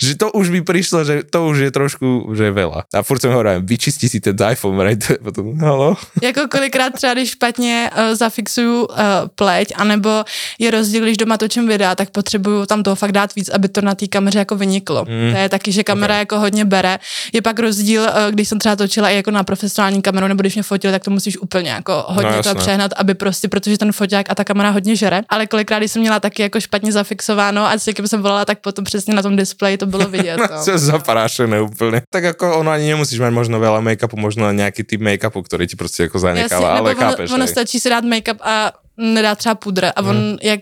že 0.00 0.16
to 0.16 0.32
už 0.32 0.48
by 0.48 0.60
prišlo, 0.64 1.04
že 1.04 1.22
to 1.22 1.46
už 1.46 1.68
je 1.68 1.70
trošku, 1.70 2.32
že 2.34 2.50
veľa. 2.50 2.88
A 2.90 3.04
furt 3.04 3.20
som 3.22 3.30
hovoril, 3.30 3.62
vyčisti 3.62 4.08
si 4.08 4.18
ten 4.18 4.34
iPhone, 4.34 4.80
right? 4.80 4.98
Potom, 5.24 5.54
halo? 5.60 5.94
Jako 6.22 6.48
kolikrát 6.48 6.90
třeba, 6.90 7.14
když 7.14 7.30
špatně 7.30 7.90
uh, 7.92 8.14
zafixuju 8.14 8.84
uh, 8.84 8.96
pleť, 9.34 9.72
anebo 9.76 10.24
je 10.58 10.70
rozdíl, 10.70 11.02
když 11.02 11.16
doma 11.16 11.36
točím 11.36 11.68
videa, 11.68 11.94
tak 11.94 12.10
potřebuju 12.10 12.66
tam 12.66 12.82
toho 12.82 12.96
fakt 12.96 13.12
dát 13.12 13.34
víc, 13.34 13.48
aby 13.48 13.68
to 13.68 13.80
na 13.80 13.94
té 13.94 14.06
kameře 14.06 14.38
jako 14.38 14.56
vyniklo. 14.56 15.04
Mm. 15.08 15.32
To 15.32 15.38
je 15.38 15.48
taky, 15.48 15.72
že 15.72 15.84
kamera 15.84 16.14
Ok. 16.14 16.18
jako 16.18 16.38
hodně 16.38 16.64
bere. 16.64 16.98
Je 17.32 17.42
pak 17.42 17.58
rozdíl, 17.58 18.02
uh, 18.02 18.08
když 18.30 18.48
jsem 18.48 18.58
třeba 18.58 18.76
točila 18.76 19.10
i 19.10 19.16
jako 19.16 19.30
na 19.30 19.44
profesionální 19.44 20.02
kameru, 20.02 20.28
nebo 20.28 20.40
když 20.40 20.55
mě 20.56 20.62
fotil, 20.62 20.90
tak 20.90 21.04
to 21.04 21.10
musíš 21.10 21.38
úplně 21.38 21.70
jako 21.70 22.04
hodně 22.08 22.36
No, 22.36 22.42
to 22.42 22.54
přehnat, 22.54 22.90
aby 22.96 23.14
prostě, 23.14 23.48
protože 23.48 23.78
ten 23.78 23.92
foťák 23.92 24.26
a 24.30 24.34
ta 24.34 24.44
kamera 24.44 24.70
hodně 24.70 24.96
žere. 24.96 25.22
Ale 25.28 25.46
kolikrát, 25.46 25.78
když 25.78 25.92
jsem 25.92 26.00
měla 26.02 26.20
taky 26.20 26.42
jako 26.42 26.60
špatně 26.60 26.92
zafixováno 26.92 27.66
a 27.66 27.72
s 27.78 27.86
někým 27.86 28.08
jsem 28.08 28.22
volala, 28.22 28.44
tak 28.44 28.58
potom 28.60 28.84
přesně 28.84 29.14
na 29.14 29.22
tom 29.22 29.36
displeji 29.36 29.76
to 29.76 29.86
bylo 29.86 30.08
vidět. 30.08 30.40
No. 30.50 30.64
To 30.64 30.70
je 30.70 30.78
zaprášené 30.78 31.60
úplne. 31.60 32.00
Tak 32.10 32.24
ako 32.24 32.60
ono 32.64 32.70
ani 32.70 32.88
nemusíš 32.94 33.18
mať 33.20 33.32
možno 33.34 33.60
veľa 33.60 33.82
make-upu, 33.84 34.16
možno 34.16 34.48
nejaký 34.54 34.86
typ 34.88 35.02
make-upu, 35.04 35.42
ktorý 35.42 35.66
ti 35.68 35.76
proste 35.76 36.06
ako 36.08 36.16
zanecháva, 36.22 36.80
ale 36.80 36.94
ono, 36.94 37.00
chápeš. 37.02 37.28
ono 37.34 37.44
hej. 37.44 37.52
stačí 37.52 37.76
si 37.82 37.90
dát 37.90 38.04
make-up 38.06 38.40
a 38.40 38.72
nedá 38.96 39.34
třeba 39.34 39.54
pudr 39.54 39.84
a 39.92 40.00
on 40.00 40.16
Hmm. 40.16 40.36
jak 40.42 40.60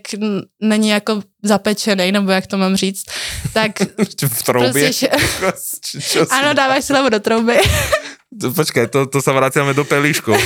není 0.61 0.89
jako 0.89 1.21
zapečený, 1.43 2.11
nebo 2.11 2.31
jak 2.31 2.47
to 2.47 2.57
mám 2.57 2.75
říct, 2.75 3.03
tak 3.53 3.71
v 4.27 4.43
troubě. 4.43 4.91
prostě, 5.39 6.01
si... 6.01 6.19
ano, 6.29 6.53
dáváš 6.53 6.85
si 6.85 6.93
levo 6.93 7.09
do 7.09 7.19
trouby. 7.19 7.57
To- 8.41 8.51
Počkaj, 8.51 8.87
to, 8.87 9.05
to 9.05 9.21
sa 9.21 9.31
vraciame 9.31 9.73
do 9.73 9.83
pelíškov. 9.85 10.35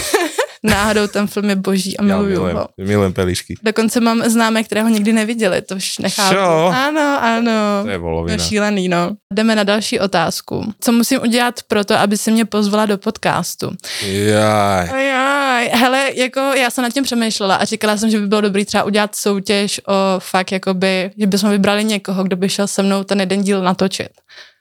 Náhodou 0.63 1.07
ten 1.07 1.23
film 1.27 1.49
je 1.49 1.55
boží 1.55 1.91
a 1.97 2.03
miluju 2.03 2.29
milujem, 2.29 2.57
ho. 2.57 2.67
milujem 2.77 3.13
pelíšky. 3.13 3.55
Dokonce 3.63 3.99
mám 4.03 4.29
známé, 4.29 4.63
které 4.63 4.83
ho 4.83 4.89
nikdy 4.89 5.13
neviděli, 5.13 5.61
to 5.61 5.75
už 5.75 5.97
nechápu. 6.03 6.35
Čo? 6.35 6.67
Ano, 6.67 7.17
ano. 7.21 7.83
To 7.83 7.89
je 7.89 7.97
volovina. 7.97 8.33
je 8.33 8.39
šílený, 8.49 8.89
no. 8.89 9.15
Jdeme 9.33 9.55
na 9.55 9.63
další 9.63 9.99
otázku. 9.99 10.73
Co 10.81 10.91
musím 10.91 11.21
udělat 11.21 11.63
pro 11.67 11.85
to, 11.85 11.95
aby 11.95 12.17
se 12.17 12.31
mě 12.31 12.45
pozvala 12.45 12.85
do 12.85 12.97
podcastu? 12.97 13.71
Jaj. 14.03 14.89
Ajaj, 14.89 15.69
hele, 15.73 16.09
jako 16.15 16.39
já 16.39 16.69
jsem 16.69 16.83
nad 16.83 16.93
tím 16.93 17.03
přemýšlela 17.03 17.55
a 17.55 17.65
říkala 17.65 17.97
jsem, 17.97 18.09
že 18.09 18.19
by 18.19 18.27
bylo 18.27 18.41
dobrý 18.41 18.65
třeba 18.65 18.83
udělat 18.83 19.15
soutěž 19.15 19.81
o 19.87 20.19
fakt 20.19 20.51
jakoby, 20.51 21.11
že 21.19 21.27
bychom 21.27 21.49
vybrali 21.49 21.83
někoho, 21.83 22.23
kdo 22.23 22.35
by 22.35 22.49
šel 22.49 22.67
se 22.67 22.83
mnou 22.83 23.03
ten 23.03 23.19
jeden 23.19 23.41
díl 23.43 23.61
natočit. 23.63 24.09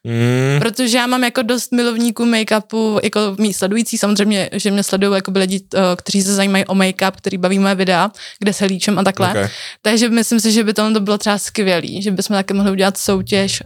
Mm, 0.09 0.61
Protože 0.61 0.99
já 0.99 1.07
mám 1.07 1.25
jako 1.25 1.43
dost 1.43 1.73
milovníků 1.73 2.25
make-upu, 2.25 3.01
jako 3.03 3.21
mý 3.39 3.55
sledující, 3.55 3.99
samozřejmě, 3.99 4.51
že 4.53 4.71
mě 4.71 4.83
sledují 4.83 5.15
jako 5.15 5.33
lidi, 5.35 5.61
eh, 5.75 5.81
kteří 5.97 6.23
se 6.23 6.35
zajímají 6.35 6.65
o 6.65 6.75
make-up, 6.75 7.13
který 7.17 7.39
baví 7.39 7.59
moje 7.59 7.75
videa, 7.75 8.11
kde 8.39 8.53
se 8.53 8.65
líčím 8.65 8.99
a 8.99 9.05
takhle. 9.05 9.31
okay. 9.31 9.49
Takže 9.83 10.09
myslím 10.09 10.41
si, 10.41 10.53
že 10.53 10.65
by 10.65 10.75
to 10.75 11.01
bylo 11.01 11.19
třeba 11.19 11.39
skvělý, 11.39 12.03
že 12.03 12.11
bychom 12.11 12.37
taky 12.37 12.55
mohli 12.55 12.71
udělat 12.71 12.99
soutěž 12.99 13.63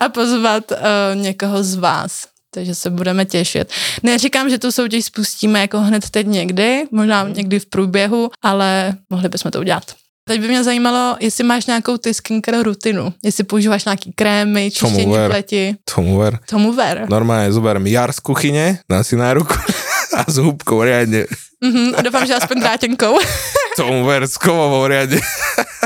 a 0.00 0.08
pozvat 0.08 0.72
uh, 0.72 0.78
někoho 1.22 1.62
z 1.62 1.74
vás. 1.74 2.26
Takže 2.54 2.74
se 2.74 2.90
budeme 2.90 3.24
těšit. 3.24 3.72
Neříkám, 4.02 4.50
že 4.50 4.58
tu 4.58 4.72
soutěž 4.72 5.04
spustíme 5.04 5.60
jako 5.60 5.80
hned 5.80 6.10
teď 6.10 6.26
někdy, 6.26 6.84
možná 6.90 7.28
někdy 7.28 7.58
v 7.58 7.66
průběhu, 7.66 8.30
ale 8.42 8.94
mohli 9.10 9.28
bychom 9.28 9.50
to 9.50 9.60
udělat. 9.60 9.84
Teď 10.30 10.40
by 10.40 10.48
mě 10.48 10.64
zajímalo, 10.64 11.16
jestli 11.20 11.44
máš 11.44 11.66
nějakou 11.66 11.96
ty 11.96 12.14
skincare 12.14 12.62
rutinu, 12.62 13.12
jestli 13.24 13.44
používáš 13.44 13.84
nějaký 13.84 14.12
krémy, 14.12 14.70
čištění 14.70 15.12
ver. 15.12 15.30
pleti. 15.30 15.76
Tomu 15.94 16.18
ver. 16.18 16.38
Tomu 16.46 16.72
ver. 16.72 17.10
Normálne 17.10 17.50
zoberiem 17.50 17.82
jar 17.90 18.14
z 18.14 18.22
kuchyne, 18.22 18.78
dám 18.86 19.02
si 19.02 19.18
na 19.18 19.34
ruku 19.34 19.58
a 20.16 20.22
s 20.30 20.38
húbkou 20.38 20.86
riadne. 20.86 21.26
Mhm, 21.58 21.98
a 21.98 22.02
doufám, 22.02 22.26
že 22.30 22.38
aspoň 22.38 22.60
drátenkou. 22.62 23.18
Tomu 23.76 24.06
ver, 24.06 24.22
s 24.30 24.38
kovovou 24.38 24.86
riadne. 24.86 25.18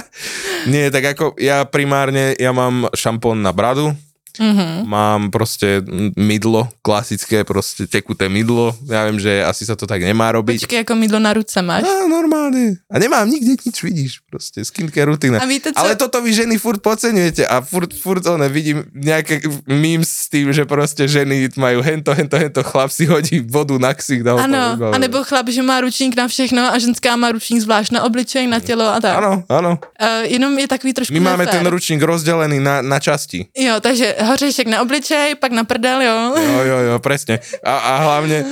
Nie, 0.69 0.93
tak 0.93 1.17
ako 1.17 1.41
ja 1.41 1.65
primárne, 1.65 2.37
ja 2.37 2.53
mám 2.53 2.93
šampón 2.93 3.41
na 3.41 3.53
bradu, 3.57 3.97
Mhm. 4.41 4.89
mám 4.89 5.31
proste 5.31 5.83
mydlo, 6.17 6.69
klasické 6.83 7.45
proste 7.45 7.87
tekuté 7.87 8.29
mydlo. 8.29 8.75
Ja 8.91 9.07
viem, 9.07 9.23
že 9.23 9.45
asi 9.47 9.63
sa 9.63 9.79
to 9.79 9.87
tak 9.87 10.03
nemá 10.03 10.33
robiť. 10.35 10.67
Počkej, 10.67 10.81
jako 10.83 10.95
mydlo 10.95 11.19
na 11.23 11.33
ruce 11.33 11.63
máš. 11.63 11.87
Á, 11.87 12.07
normálne. 12.11 12.83
A 12.91 12.99
nemám 12.99 13.31
nikde 13.31 13.55
nič, 13.63 13.77
vidíš, 13.83 14.13
proste 14.27 14.65
skincare 14.65 15.07
rutina. 15.07 15.39
A 15.39 15.47
víte 15.47 15.71
co? 15.73 15.79
Ale 15.79 15.95
toto 15.97 16.19
vy 16.23 16.35
ženy 16.35 16.59
furt 16.59 16.83
podceňujete 16.83 17.47
a 17.47 17.61
furt, 17.63 17.95
furt 17.95 18.27
one, 18.27 18.49
vidím 18.49 18.85
nejaké 18.95 19.41
memes 19.67 20.11
s 20.11 20.27
tým, 20.29 20.51
že 20.53 20.67
proste 20.67 21.07
ženy 21.07 21.55
majú 21.55 21.83
hento, 21.83 22.11
hento, 22.15 22.37
hento, 22.39 22.61
chlap 22.67 22.91
si 22.91 23.07
hodí 23.07 23.39
vodu 23.41 23.79
na 23.79 23.95
ksich. 23.95 24.27
Ano, 24.27 24.75
vybavené. 24.75 24.95
anebo 24.97 25.23
chlap, 25.25 25.47
že 25.51 25.63
má 25.63 25.81
ručník 25.81 26.17
na 26.17 26.27
všechno 26.29 26.73
a 26.73 26.77
ženská 26.79 27.15
má 27.17 27.31
ručník 27.31 27.61
zvlášť 27.63 27.93
na 27.93 28.01
obličej, 28.03 28.47
na 28.47 28.59
tělo 28.61 28.89
a 28.89 28.99
tak. 29.01 29.15
Áno, 29.21 29.45
áno. 29.47 29.73
Uh, 30.01 30.27
jenom 30.27 30.51
je 30.59 30.67
takový 30.69 30.93
trošku 30.93 31.15
My 31.15 31.21
máme 31.21 31.45
nefér. 31.45 31.61
ten 31.61 31.67
ručník 31.67 32.03
rozdelený 32.03 32.59
na, 32.61 32.83
na 32.83 32.99
časti. 32.99 33.47
Jo, 33.55 33.81
takže 33.81 34.17
hořešek 34.25 34.67
na 34.67 34.83
obličej, 34.83 35.35
pak 35.35 35.53
na 35.53 35.65
prdel, 35.65 36.03
jo. 36.03 36.17
Jo, 36.37 36.61
jo, 36.65 36.79
jo, 36.79 36.99
presne. 36.99 37.39
A, 37.65 37.79
a 37.79 37.93
hlavne 38.05 38.45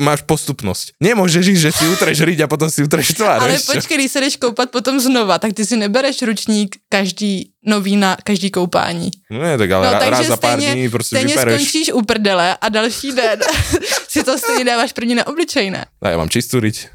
máš 0.00 0.24
postupnosť. 0.24 0.96
Nemôžeš 0.96 1.44
ísť, 1.44 1.60
že 1.60 1.70
si 1.76 1.84
utreš 1.84 2.24
riť 2.24 2.40
a 2.40 2.46
potom 2.48 2.72
si 2.72 2.80
utreš 2.80 3.12
tvár. 3.20 3.36
Ale 3.44 3.60
počkej, 3.60 3.96
když 4.00 4.12
se 4.12 4.20
jdeš 4.20 4.36
koupat 4.40 4.70
potom 4.72 4.96
znova, 5.00 5.36
tak 5.38 5.52
ty 5.52 5.60
si 5.66 5.76
nebereš 5.76 6.22
ručník 6.24 6.76
každý 6.88 7.52
nový 7.60 7.96
na 8.00 8.16
každý 8.24 8.48
koupání. 8.50 9.10
No 9.30 9.44
nie, 9.44 9.58
tak 9.60 9.70
ale 9.70 9.86
No, 9.86 9.92
takže 10.00 10.10
raz 10.10 10.26
za 10.26 10.36
pár 10.40 10.56
stejně, 10.56 10.72
dní 10.74 10.88
proste 10.88 11.16
stejně 11.16 11.34
vypereš. 11.36 11.54
skončíš 11.60 11.92
u 11.92 12.00
prdele 12.02 12.56
a 12.60 12.66
další 12.68 13.12
den 13.12 13.40
si 14.08 14.24
to 14.24 14.38
stejně 14.38 14.64
dáváš 14.64 14.92
první 14.92 15.14
na 15.14 15.26
obličej, 15.26 15.70
ne? 15.70 15.84
A 16.02 16.08
ja 16.08 16.16
mám 16.16 16.32
čistú 16.32 16.60
riť. 16.64 16.88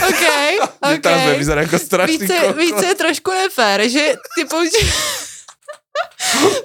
OK, 0.00 0.24
Okay. 0.96 1.04
Teraz 1.04 1.18
bude 1.22 1.34
OK. 1.34 1.42
vyzerať 1.42 1.62
ako 1.68 1.78
strašný 1.78 2.18
Více, 2.18 2.36
kokot. 2.40 2.56
více 2.56 2.84
je 2.86 2.94
trošku 2.94 3.30
nefér, 3.30 3.78
že 3.88 4.02
ty 4.34 4.40
používáš... 4.44 5.26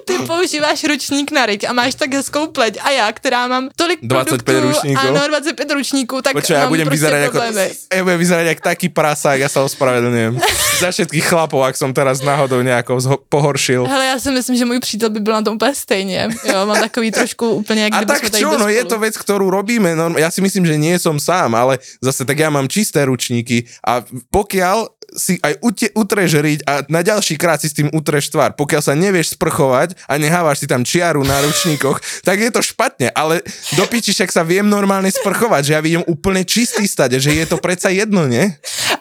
Ty 0.04 0.18
používáš 0.26 0.84
ručník 0.84 1.32
na 1.32 1.46
riť 1.46 1.64
a 1.64 1.72
máš 1.72 1.94
tak 1.96 2.12
hezkou 2.12 2.52
pleť 2.52 2.78
a 2.82 2.90
já, 2.90 3.06
která 3.12 3.48
mám 3.48 3.68
tolik 3.76 3.98
25 4.02 4.44
produktů, 4.44 4.68
ručníků. 4.68 5.00
ano, 5.00 5.28
25 5.28 5.70
ručníků, 5.70 6.16
tak 6.22 6.32
Počkaj, 6.32 6.56
ja 6.56 6.60
mám 6.60 6.68
budem 6.68 6.86
prostě 6.88 6.96
vyzerať 6.96 7.20
ako, 7.24 7.38
problémy. 7.38 7.66
ja 7.94 8.02
budem 8.04 8.20
vyzerať 8.20 8.46
ako 8.52 8.62
taký 8.62 8.88
prasák, 8.88 9.38
ja 9.40 9.48
sa 9.48 9.60
ospravedlňujem. 9.64 10.32
Za 10.84 10.88
všetkých 10.92 11.24
chlapov, 11.24 11.64
ak 11.64 11.76
som 11.76 11.90
teraz 11.96 12.20
náhodou 12.20 12.60
nejako 12.62 13.00
zho- 13.00 13.20
pohoršil. 13.28 13.88
Hele, 13.88 14.04
já 14.06 14.18
si 14.20 14.30
myslím, 14.30 14.56
že 14.56 14.64
můj 14.64 14.80
přítel 14.80 15.10
by 15.10 15.20
byl 15.20 15.32
na 15.32 15.42
tom 15.42 15.54
úplně 15.56 15.74
stejně. 15.74 16.28
Jo, 16.44 16.66
mám 16.66 16.80
takový 16.80 17.10
trošku 17.10 17.50
úplně, 17.50 17.82
jak 17.82 17.92
A 17.94 18.04
tak 18.04 18.30
čo, 18.30 18.58
no 18.58 18.68
je 18.68 18.84
to 18.84 18.98
vec, 18.98 19.16
ktorú 19.16 19.48
robíme, 19.50 19.96
no, 19.96 20.12
ja 20.20 20.28
si 20.30 20.40
myslím, 20.44 20.66
že 20.68 20.76
nie 20.76 20.98
som 21.00 21.16
sám, 21.16 21.56
ale 21.56 21.78
zase 22.04 22.24
tak 22.28 22.38
ja 22.38 22.52
mám 22.52 22.68
čisté 22.68 23.04
ručníky 23.08 23.64
a 23.80 24.04
pokiaľ 24.28 24.95
si 25.16 25.40
aj 25.40 25.58
ute, 25.64 25.88
utreš 25.96 26.38
riť 26.38 26.60
a 26.68 26.84
na 26.92 27.00
ďalší 27.00 27.40
krát 27.40 27.58
si 27.58 27.72
s 27.72 27.76
tým 27.76 27.88
utreš 27.90 28.28
tvár, 28.28 28.52
pokiaľ 28.54 28.82
sa 28.84 28.92
nevieš 28.92 29.34
sprchovať 29.34 29.96
a 30.06 30.20
nehávaš 30.20 30.62
si 30.62 30.66
tam 30.68 30.84
čiaru 30.84 31.24
na 31.24 31.40
ručníkoch, 31.42 31.98
tak 32.28 32.38
je 32.38 32.50
to 32.52 32.60
špatne, 32.60 33.10
ale 33.16 33.40
do 33.74 33.84
piči 33.88 34.12
však 34.12 34.30
sa 34.30 34.44
viem 34.44 34.68
normálne 34.68 35.08
sprchovať, 35.08 35.62
že 35.64 35.72
ja 35.74 35.80
vidím 35.80 36.04
úplne 36.06 36.44
čistý 36.44 36.84
stade, 36.84 37.16
že 37.16 37.32
je 37.32 37.48
to 37.48 37.56
predsa 37.56 37.88
jedno, 37.88 38.28
nie? 38.28 38.52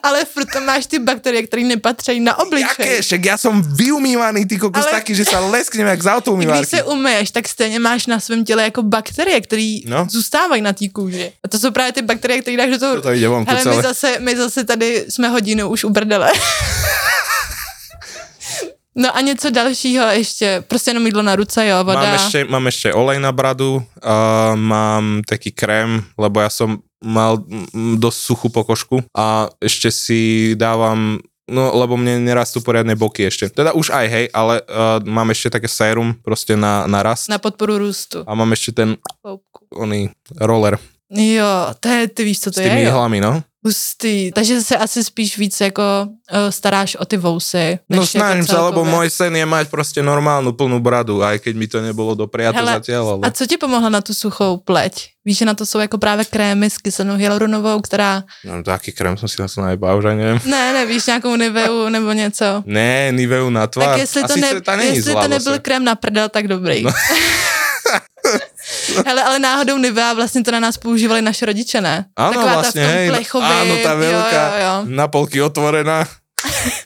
Ale 0.06 0.22
furt 0.26 0.46
tam 0.54 0.66
máš 0.70 0.86
ty 0.86 1.00
bakterie, 1.02 1.42
které 1.50 1.66
nepatří 1.66 2.20
na 2.22 2.38
obličej. 2.38 2.86
Jaké, 2.86 3.02
však 3.02 3.22
ja 3.26 3.36
som 3.42 3.58
vyumývaný, 3.58 4.46
ty 4.46 4.62
kokos 4.62 4.86
Ale- 4.86 5.02
taký, 5.02 5.18
že 5.18 5.26
sa 5.26 5.42
lesknem 5.50 5.90
jak 5.90 5.98
z 5.98 6.06
I 6.06 6.08
Když 6.10 6.14
autoumývárky. 6.22 6.66
se 6.70 6.84
umyješ, 6.84 7.32
tak 7.32 7.48
stejně 7.48 7.80
máš 7.82 8.06
na 8.06 8.20
svém 8.20 8.46
těle 8.46 8.64
jako 8.64 8.84
bakterie, 8.84 9.42
které 9.42 9.82
No. 9.90 10.06
zůstávají 10.10 10.62
na 10.62 10.74
té 10.74 10.86
kůži. 10.94 11.32
A 11.44 11.48
to 11.48 11.60
jsou 11.60 11.72
právě 11.72 11.92
ty 11.92 12.02
bakterie, 12.02 12.42
které 12.42 12.58
dáš 12.58 12.70
do 12.70 12.80
toho. 12.80 13.02
To 13.02 13.10
vonku 13.30 13.52
Hele, 13.52 13.76
my 13.76 13.82
zase, 13.82 14.20
my 14.20 14.38
zase 14.38 14.64
tady 14.64 15.06
jsme 15.10 15.30
hodinu 15.30 15.70
už 15.70 15.84
u 15.84 15.90
brdele. 15.90 16.32
no 18.96 19.18
a 19.18 19.22
něco 19.22 19.50
dalšího 19.50 20.08
ještě, 20.08 20.64
prostě 20.68 20.92
jenom 20.92 21.06
jídlo 21.06 21.22
na 21.22 21.36
ruce, 21.36 21.68
jo, 21.68 21.84
voda. 21.84 22.00
Mám 22.00 22.16
ešte, 22.16 22.46
mám 22.46 22.68
ešte 22.68 22.94
olej 22.94 23.20
na 23.20 23.32
bradu, 23.32 23.76
uh, 23.76 23.84
mám 24.56 25.22
taký 25.28 25.52
krém, 25.52 26.04
lebo 26.18 26.40
ja 26.40 26.50
som 26.50 26.80
mal 27.06 27.46
dosť 28.02 28.20
suchú 28.20 28.48
pokožku 28.50 29.06
a 29.14 29.54
ešte 29.62 29.94
si 29.94 30.22
dávam 30.58 31.22
No, 31.46 31.78
lebo 31.78 31.94
mne 31.94 32.26
nerastú 32.26 32.58
poriadne 32.58 32.98
boky 32.98 33.30
ešte. 33.30 33.54
Teda 33.54 33.70
už 33.70 33.94
aj, 33.94 34.06
hej, 34.10 34.26
ale 34.34 34.66
uh, 34.66 34.98
mám 35.06 35.30
ešte 35.30 35.54
také 35.54 35.70
sérum 35.70 36.18
proste 36.26 36.58
na, 36.58 36.90
na 36.90 37.06
rast. 37.06 37.30
Na 37.30 37.38
podporu 37.38 37.78
růstu. 37.78 38.26
A 38.26 38.34
mám 38.34 38.50
ešte 38.58 38.74
ten, 38.74 38.98
oný 39.70 40.10
roller 40.42 40.82
Jo, 41.10 41.74
to 41.80 41.90
je, 41.90 42.08
ty 42.08 42.24
víš, 42.24 42.40
co 42.40 42.52
to 42.52 42.60
s 42.60 42.64
tými 42.64 42.82
je, 42.82 42.90
jo. 42.90 43.10
no. 43.22 43.44
Hustý. 43.66 44.32
Takže 44.32 44.62
se 44.62 44.78
asi 44.78 45.04
spíš 45.04 45.38
víc 45.38 45.62
jako 45.62 45.82
uh, 46.06 46.50
staráš 46.50 46.96
o 46.96 47.06
ty 47.06 47.18
vousy. 47.18 47.80
No 47.90 48.00
než 48.00 48.10
snažím 48.10 48.46
jako 48.46 48.54
sa, 48.54 48.62
lebo 48.62 48.86
môj 48.86 49.10
sen 49.10 49.34
je 49.34 49.46
mať 49.46 49.74
proste 49.74 50.06
normálnu 50.06 50.54
plnú 50.54 50.78
bradu, 50.78 51.26
aj 51.26 51.42
keď 51.42 51.54
mi 51.58 51.66
to 51.66 51.82
nebolo 51.82 52.14
dopriato 52.14 52.62
Hele, 52.62 52.78
zatiaľ, 52.78 53.04
ale... 53.18 53.22
A 53.26 53.34
co 53.34 53.44
ti 53.50 53.58
pomohlo 53.58 53.90
na 53.90 54.06
tu 54.06 54.14
suchou 54.14 54.62
pleť? 54.62 55.18
Víš, 55.26 55.38
že 55.38 55.46
na 55.46 55.54
to 55.58 55.66
jsou 55.66 55.80
jako 55.80 55.98
právě 55.98 56.26
krémy 56.26 56.70
s 56.70 56.78
kyselnou 56.78 57.18
hyaluronovou, 57.18 57.82
která... 57.82 58.24
No, 58.46 58.64
taký 58.64 58.92
krém 58.94 59.18
som 59.18 59.26
si 59.26 59.42
na 59.42 59.50
to 59.50 59.62
najbal, 59.62 59.98
že 60.02 60.14
neviem. 60.14 60.40
Ne, 60.46 60.74
nevíš, 60.74 61.06
nějakou 61.06 61.36
Niveu 61.36 61.90
nebo 61.90 62.14
něco. 62.14 62.64
Ne, 62.66 63.10
Niveu 63.12 63.50
na 63.50 63.68
tvár. 63.68 63.90
Tak 63.90 63.98
jestli 63.98 64.22
A 64.22 64.28
to, 64.28 64.36
ne, 64.38 64.48
jestli 64.86 65.14
to 65.14 65.28
nebyl 65.28 65.58
zase. 65.58 65.60
krém 65.60 65.84
na 65.84 65.96
prdel, 65.96 66.30
tak 66.30 66.48
dobrý. 66.48 66.84
No. 66.84 66.92
Hele, 69.06 69.24
ale 69.24 69.40
náhodou 69.40 69.78
Nivea 69.78 70.14
vlastně 70.14 70.44
to 70.44 70.52
na 70.52 70.60
nás 70.60 70.78
používali 70.78 71.22
naše 71.22 71.46
rodiče, 71.46 71.82
ne? 71.82 72.06
Áno, 72.16 72.34
Taková 72.34 72.54
vlastne, 72.54 72.82
ta 72.82 72.88
v 72.88 72.92
tom 72.92 72.98
hej. 72.98 73.10
plechovým, 73.10 73.52
Áno, 73.62 73.74
tá 73.84 73.92
veľká, 73.96 74.44
Jo, 74.46 74.56
jo, 74.58 74.66
jo. 74.66 74.76
na 74.96 75.06
polky 75.08 75.38
otvorená. 75.42 76.08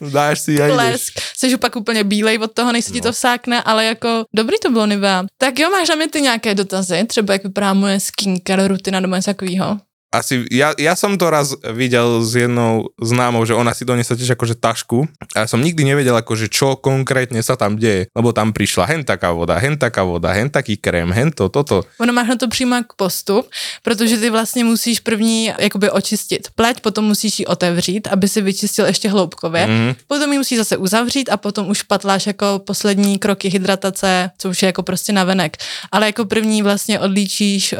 Dáš 0.00 0.40
si 0.40 0.62
a. 0.62 0.66
Blesk. 0.72 1.12
Jsi 1.36 1.56
pak 1.56 1.76
úplně 1.76 2.04
bílej 2.04 2.38
od 2.38 2.52
toho, 2.52 2.72
než 2.72 2.84
se 2.84 2.92
ti 2.92 2.98
No. 3.00 3.02
to 3.02 3.12
vsákne, 3.12 3.62
ale 3.62 3.84
jako 3.84 4.24
dobrý 4.34 4.56
to 4.62 4.70
bylo 4.70 4.86
Nivea. 4.86 5.24
Tak 5.38 5.58
jo, 5.58 5.70
máš 5.70 5.88
na 5.88 5.94
mě 5.94 6.08
ty 6.08 6.20
nějaké 6.20 6.54
dotazy? 6.54 7.04
Třeba 7.04 7.32
jak 7.32 7.42
vypadá 7.42 7.74
moje 7.74 8.00
skincare 8.00 8.68
rutina 8.68 9.00
nebo 9.00 9.16
něco 9.16 9.30
takového? 9.30 9.78
Asi, 10.10 10.42
ja, 10.50 10.74
ja 10.74 10.98
som 10.98 11.14
to 11.14 11.30
raz 11.30 11.54
videl 11.70 12.18
s 12.26 12.34
jednou 12.34 12.90
známou, 12.98 13.46
že 13.46 13.54
ona 13.54 13.70
si 13.70 13.86
donesla 13.86 14.18
tiež 14.18 14.34
akože 14.34 14.58
tašku 14.58 15.06
a 15.38 15.42
ja 15.42 15.46
som 15.46 15.62
nikdy 15.62 15.86
nevedel 15.86 16.18
akože 16.18 16.50
čo 16.50 16.74
konkrétne 16.74 17.38
sa 17.46 17.54
tam 17.54 17.78
deje, 17.78 18.10
lebo 18.10 18.34
tam 18.34 18.50
prišla 18.50 18.90
hen 18.90 19.02
taká 19.06 19.30
voda, 19.30 19.54
hen 19.54 19.78
taká 19.78 20.02
voda, 20.02 20.34
hen 20.34 20.50
taký 20.50 20.82
krém, 20.82 21.14
hen 21.14 21.30
to, 21.30 21.46
toto. 21.46 21.86
Ono 22.02 22.10
máš 22.10 22.28
na 22.28 22.36
to 22.36 22.48
přímo 22.50 22.74
jako 22.74 22.94
postup, 22.96 23.46
protože 23.82 24.18
ty 24.18 24.30
vlastně 24.30 24.64
musíš 24.64 25.00
první 25.00 25.52
jakoby 25.58 25.90
očistit 25.90 26.48
pleť, 26.54 26.80
potom 26.80 27.04
musíš 27.04 27.38
ji 27.38 27.46
otevřít, 27.46 28.08
aby 28.10 28.28
si 28.28 28.42
vyčistil 28.42 28.86
ještě 28.86 29.08
hloubkově. 29.08 29.66
Mm. 29.66 29.72
Mhm. 29.72 29.94
Potom 30.06 30.32
ji 30.32 30.38
musíš 30.38 30.58
zase 30.58 30.76
uzavřít 30.76 31.28
a 31.28 31.36
potom 31.36 31.68
už 31.70 31.82
patláš 31.82 32.26
jako 32.26 32.60
poslední 32.66 33.18
kroky 33.18 33.48
hydratace, 33.48 34.30
co 34.38 34.50
už 34.50 34.62
je 34.62 34.66
jako 34.66 34.82
prostě 34.82 35.12
navenek. 35.12 35.56
Ale 35.92 36.06
jako 36.06 36.24
první 36.24 36.62
vlastně 36.62 37.00
odlíčíš 37.00 37.72
o, 37.72 37.76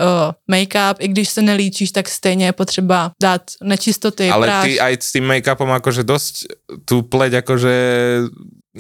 make-up, 0.53 0.95
i 0.99 1.09
když 1.09 1.29
se 1.29 1.43
nelíčíš, 1.43 1.93
tak 1.93 2.09
stejně 2.21 2.53
je 2.53 2.53
potřeba 2.53 3.17
dát 3.17 3.43
nečistoty, 3.65 4.29
Ale 4.31 4.47
práš. 4.47 4.65
ty 4.69 4.73
aj 4.77 4.93
s 5.01 5.11
tým 5.17 5.25
make-upom 5.25 5.73
akože 5.73 6.05
dosť 6.05 6.35
tú 6.85 7.01
pleť 7.01 7.41
akože 7.41 7.75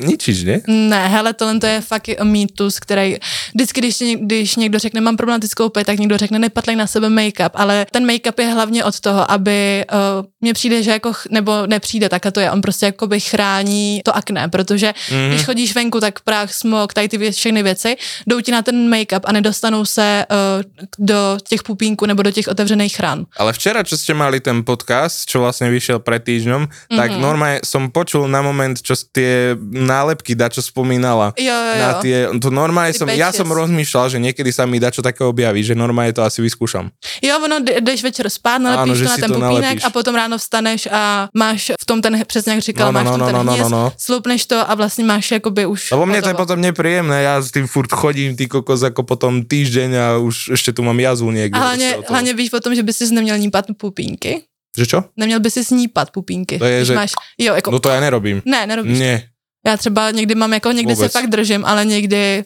ničíš, 0.00 0.38
nie? 0.45 0.59
Ne, 0.66 1.09
hele, 1.09 1.33
tohle 1.33 1.59
to 1.61 1.66
je 1.66 1.80
fakt 1.80 2.09
mýtus, 2.23 2.78
který 2.78 3.16
vždycky, 3.54 3.80
když, 3.80 3.97
když 4.21 4.57
někdo 4.57 4.78
řekne, 4.78 5.00
mám 5.00 5.16
problematickou 5.16 5.69
pleť, 5.69 5.87
tak 5.87 5.99
někdo 5.99 6.16
řekne, 6.19 6.38
nepatlej 6.38 6.76
na 6.76 6.87
sebe 6.87 7.09
make-up, 7.09 7.50
ale 7.54 7.87
ten 7.90 8.07
make-up 8.07 8.40
je 8.40 8.47
hlavně 8.47 8.85
od 8.85 9.00
toho, 9.00 9.30
aby 9.30 9.85
uh, 9.92 10.26
mně 10.40 10.52
přijde, 10.54 10.83
že 10.83 10.90
jako, 10.90 11.12
nebo 11.30 11.66
nepřijde, 11.66 12.09
tak 12.09 12.26
a 12.26 12.30
to 12.30 12.40
je, 12.40 12.50
on 12.50 12.61
prostě 12.61 12.87
jakoby 12.87 13.21
chrání 13.21 14.00
to 14.04 14.16
akné, 14.16 14.49
protože 14.49 14.92
Mhm. 15.11 15.19
mm-hmm. 15.21 15.28
když 15.28 15.45
chodíš 15.45 15.75
venku, 15.75 16.00
tak 16.00 16.21
prach, 16.21 16.52
smog, 16.52 16.95
tady 16.95 17.09
ty 17.09 17.19
vě- 17.19 17.33
všechny 17.33 17.62
věci, 17.62 17.97
jdou 18.26 18.40
ti 18.40 18.52
na 18.52 18.62
ten 18.62 18.88
make-up 18.90 19.21
a 19.25 19.33
nedostanou 19.33 19.85
se 19.85 20.25
uh, 20.30 20.62
do 20.99 21.38
těch 21.49 21.62
pupínků 21.62 22.07
nebo 22.07 22.23
do 22.23 22.30
těch 22.30 22.49
otevřených 22.49 23.00
rán. 23.00 23.26
Ale 23.37 23.52
včera, 23.52 23.83
čo 23.85 23.97
ste 23.97 24.14
mali 24.14 24.40
ten 24.40 24.62
podcast, 24.64 25.25
čo 25.28 25.40
vlastne 25.45 25.69
vyšiel 25.71 25.99
pred 26.00 26.23
týždňom, 26.25 26.62
mm-hmm. 26.66 26.97
tak 26.99 27.11
Mhm. 27.11 27.21
normálne 27.21 27.59
som 27.64 27.90
počul 27.90 28.28
na 28.28 28.40
moment, 28.42 28.76
čo 28.80 28.95
tie 29.12 29.54
nálepky, 29.90 30.38
dačo 30.38 30.62
spomínala. 30.62 31.35
Jo, 31.35 31.50
jo, 31.50 31.73
jo. 31.75 31.82
Na 31.82 31.90
tie, 31.99 32.16
to 32.38 32.49
normálne 32.54 32.94
Ty 32.94 33.02
som, 33.02 33.09
ja 33.11 33.35
som 33.35 33.50
rozmýšľal, 33.50 34.06
že 34.14 34.18
niekedy 34.23 34.54
sa 34.54 34.70
mi 34.70 34.78
dačo 34.78 35.02
také 35.02 35.26
objaví, 35.26 35.66
že 35.66 35.75
normálne 35.75 36.14
to 36.14 36.23
asi 36.23 36.38
vyskúšam. 36.38 36.94
Jo, 37.18 37.42
ono, 37.42 37.59
jde- 37.59 37.82
jdeš 37.82 38.02
večer 38.06 38.30
spát, 38.30 38.62
nalepíš 38.62 38.99
že 38.99 39.04
to 39.04 39.11
na 39.11 39.16
ten 39.18 39.30
pupínek 39.35 39.76
a 39.82 39.88
potom 39.90 40.14
ráno 40.14 40.38
vstaneš 40.38 40.87
a 40.87 41.26
máš 41.35 41.75
v 41.75 41.85
tom 41.85 41.99
ten, 41.99 42.14
přesně 42.26 42.52
jak 42.52 42.62
říkal, 42.62 42.87
No, 42.87 42.92
no, 42.92 42.99
máš 43.02 43.06
no, 43.06 43.12
tom 43.18 43.26
ten 43.26 43.37
no, 43.37 43.42
no, 43.42 43.56
no, 43.56 43.68
no. 43.68 43.92
sloupneš 43.99 44.47
to 44.47 44.70
a 44.70 44.73
vlastně 44.75 45.04
máš 45.04 45.30
jakoby 45.30 45.66
už 45.66 45.90
Lebo 45.90 46.06
mne 46.06 46.23
to 46.23 46.28
je 46.30 46.37
potom 46.38 46.61
nepríjemné, 46.61 47.23
ja 47.26 47.42
s 47.42 47.50
tým 47.50 47.66
furt 47.66 47.90
chodím, 47.90 48.37
ty 48.37 48.47
kokos, 48.47 48.82
ako 48.87 49.02
potom 49.02 49.42
týždeň 49.42 49.90
a 49.97 50.06
už 50.20 50.54
ešte 50.54 50.70
tu 50.76 50.85
mám 50.87 51.00
jazvu 51.00 51.30
niekde. 51.32 51.56
A 51.59 51.61
hlavně, 51.61 51.88
toho. 51.92 52.04
hlavně 52.11 52.32
víš 52.35 52.52
o 52.52 52.61
tom, 52.61 52.75
že 52.75 52.82
by 52.82 52.92
si 52.92 53.14
neměl 53.14 53.38
nípat 53.38 53.64
pupínky. 53.76 54.42
Že 54.78 54.87
čo? 54.87 54.99
Neměl 55.16 55.40
by 55.40 55.50
si 55.50 55.64
snípat 55.64 56.11
pupínky. 56.11 56.59
To 56.59 56.64
je, 56.64 56.85
že- 56.85 56.94
máš, 56.94 57.12
jo, 57.38 57.54
jako, 57.54 57.70
No 57.70 57.78
to 57.80 57.88
ja 57.90 58.00
nerobím. 58.00 58.42
ne, 58.44 58.66
nerobíš. 58.66 58.99
Nie. 58.99 59.29
Já 59.67 59.76
třeba 59.76 60.11
někdy 60.11 60.35
mám, 60.35 60.52
jako 60.52 60.73
někdy 60.73 60.95
Vůbec. 60.95 61.12
se 61.12 61.19
fakt 61.21 61.31
držím, 61.31 61.64
ale 61.64 61.85
někdy 61.85 62.45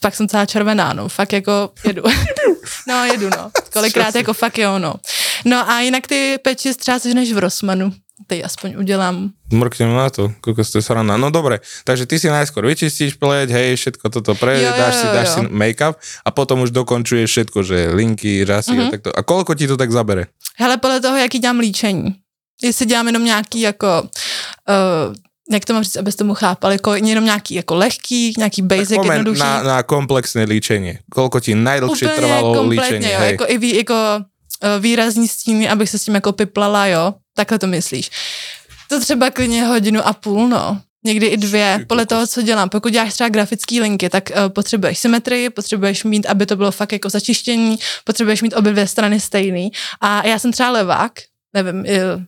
pak 0.00 0.14
jsem 0.14 0.28
celá 0.28 0.46
červená, 0.46 0.92
no, 0.92 1.08
fakt 1.08 1.32
jako 1.32 1.70
jedu. 1.86 2.02
no, 2.88 3.04
jedu, 3.04 3.30
no. 3.30 3.50
Kolikrát 3.72 4.14
jako 4.14 4.32
fakt 4.32 4.58
jo, 4.58 4.78
no. 4.78 4.94
No 5.44 5.70
a 5.70 5.80
jinak 5.80 6.06
ty 6.06 6.38
peči 6.42 6.74
třeba 6.74 6.98
sežneš 6.98 7.32
v 7.32 7.38
Rossmanu. 7.38 7.92
Teď 8.26 8.44
aspoň 8.44 8.74
udělám. 8.78 9.30
Mrknem 9.52 9.96
na 9.96 10.10
to, 10.10 10.32
kokos 10.40 10.70
to 10.70 10.78
je 10.78 10.82
sranda. 10.82 11.16
No 11.16 11.30
dobre, 11.32 11.64
takže 11.88 12.04
ty 12.06 12.20
si 12.20 12.28
najskôr 12.28 12.68
vyčistíš 12.68 13.16
pleť, 13.16 13.48
hej, 13.48 13.80
všetko 13.80 14.12
toto 14.12 14.36
pre, 14.36 14.60
Jo, 14.60 14.68
jo, 14.68 14.72
dáš 14.76 14.94
si, 14.94 15.06
jo, 15.08 15.12
dáš 15.12 15.28
jo. 15.28 15.34
si 15.34 15.40
make-up 15.48 15.96
a 15.96 16.28
potom 16.30 16.60
už 16.60 16.70
dokončuješ 16.70 17.30
všetko, 17.30 17.58
že 17.64 17.88
linky, 17.96 18.44
řasy 18.44 18.76
Mhm. 18.76 18.80
a 18.80 18.90
takto. 18.92 19.10
A 19.16 19.20
koľko 19.24 19.56
ti 19.56 19.64
to 19.64 19.80
tak 19.80 19.88
zabere? 19.88 20.28
Hele, 20.60 20.76
podle 20.76 21.00
toho, 21.00 21.16
jaký 21.16 21.38
dělám 21.40 21.58
líčení. 21.64 22.14
Jestli 22.62 22.86
dělám 22.86 23.06
jenom 23.06 23.24
nějaký 23.24 23.60
jako, 23.60 24.02
uh, 24.04 25.14
jak 25.50 25.64
to 25.64 25.72
mám 25.72 25.82
říct, 25.82 25.96
abys 25.96 26.16
tomu 26.16 26.34
chápal, 26.34 26.72
jako 26.72 26.94
jenom 26.94 27.24
nějaký 27.24 27.54
jako 27.54 27.74
lehký, 27.74 28.34
nějaký 28.38 28.62
basic, 28.62 28.96
Moment 28.96 29.12
jednoduchý. 29.12 29.40
na, 29.40 29.62
na 29.62 29.82
komplexné 29.82 30.44
líčenie. 30.46 31.02
Koľko 31.10 31.40
ti 31.42 31.58
najdlhšie 31.58 32.08
trvalo 32.08 32.66
líčenie? 32.70 33.12
jo, 33.12 33.18
Hej. 33.18 33.30
jako 33.30 33.44
i 33.48 33.58
vý, 33.58 33.76
jako 33.76 33.94
uh, 33.94 34.82
výrazní 34.82 35.28
stíny, 35.28 35.68
abych 35.68 35.90
se 35.90 35.98
s 35.98 36.04
tím 36.04 36.14
jako 36.14 36.32
piplala, 36.32 36.86
jo, 36.86 37.14
takhle 37.34 37.58
to 37.58 37.66
myslíš. 37.66 38.10
To 38.88 39.00
třeba 39.00 39.30
klidně 39.30 39.64
hodinu 39.64 40.06
a 40.06 40.12
půl, 40.12 40.48
no. 40.48 40.80
Někdy 41.04 41.26
i 41.26 41.36
dvě, 41.36 41.84
podle 41.88 42.06
toho, 42.06 42.26
co 42.26 42.42
dělám. 42.42 42.68
Pokud 42.68 42.92
děláš 42.92 43.14
třeba 43.14 43.28
grafické 43.28 43.80
linky, 43.80 44.08
tak 44.08 44.30
uh, 44.30 44.48
potřebuješ 44.48 44.98
symetrii, 44.98 45.50
potřebuješ 45.50 46.04
mít, 46.04 46.26
aby 46.26 46.46
to 46.46 46.56
bylo 46.56 46.70
fakt 46.70 46.92
jako 46.92 47.08
začištění, 47.08 47.78
potřebuješ 48.04 48.42
mít 48.42 48.54
obě 48.56 48.72
dvě 48.72 48.86
strany 48.86 49.20
stejný. 49.20 49.70
A 50.00 50.26
já 50.26 50.38
jsem 50.38 50.52
třeba 50.52 50.70
levák, 50.70 51.12
nevím, 51.54 51.84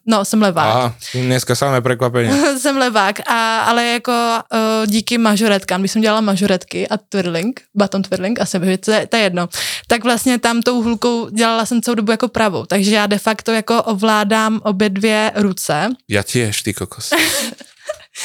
no, 0.07 0.25
jsem 0.25 0.43
levák. 0.43 0.67
Aha, 0.67 0.95
dneska 1.15 1.55
samé 1.55 1.81
prekvapenie. 1.81 2.33
jsem 2.59 2.77
levák, 2.77 3.21
a, 3.31 3.61
ale 3.61 3.85
jako 3.85 4.13
uh, 4.13 4.87
díky 4.87 5.19
mažoretkám, 5.19 5.81
když 5.81 5.93
jsem 5.93 6.03
dělala 6.03 6.21
mažoretky 6.21 6.89
a 6.89 6.97
twirling, 6.97 7.61
baton 7.75 8.03
twirling, 8.03 8.41
asi 8.41 8.59
by, 8.59 8.79
to 8.79 8.91
je, 8.93 9.07
to 9.07 9.17
je 9.17 9.23
jedno, 9.23 9.49
tak 9.87 10.05
vlastně 10.05 10.39
tam 10.39 10.63
tou 10.63 10.83
hůlkou 10.83 11.29
dělala 11.29 11.67
jsem 11.67 11.83
celou 11.83 11.95
dobu 11.95 12.11
jako 12.11 12.29
pravou, 12.29 12.67
takže 12.67 12.95
já 12.95 13.07
de 13.07 13.19
facto 13.19 13.53
jako 13.53 13.83
ovládám 13.83 14.61
obě 14.65 14.89
dvě 14.91 15.33
ruce. 15.35 15.89
Ja 16.11 16.23
tiež, 16.23 16.63
ty 16.63 16.75
kokos. 16.75 17.11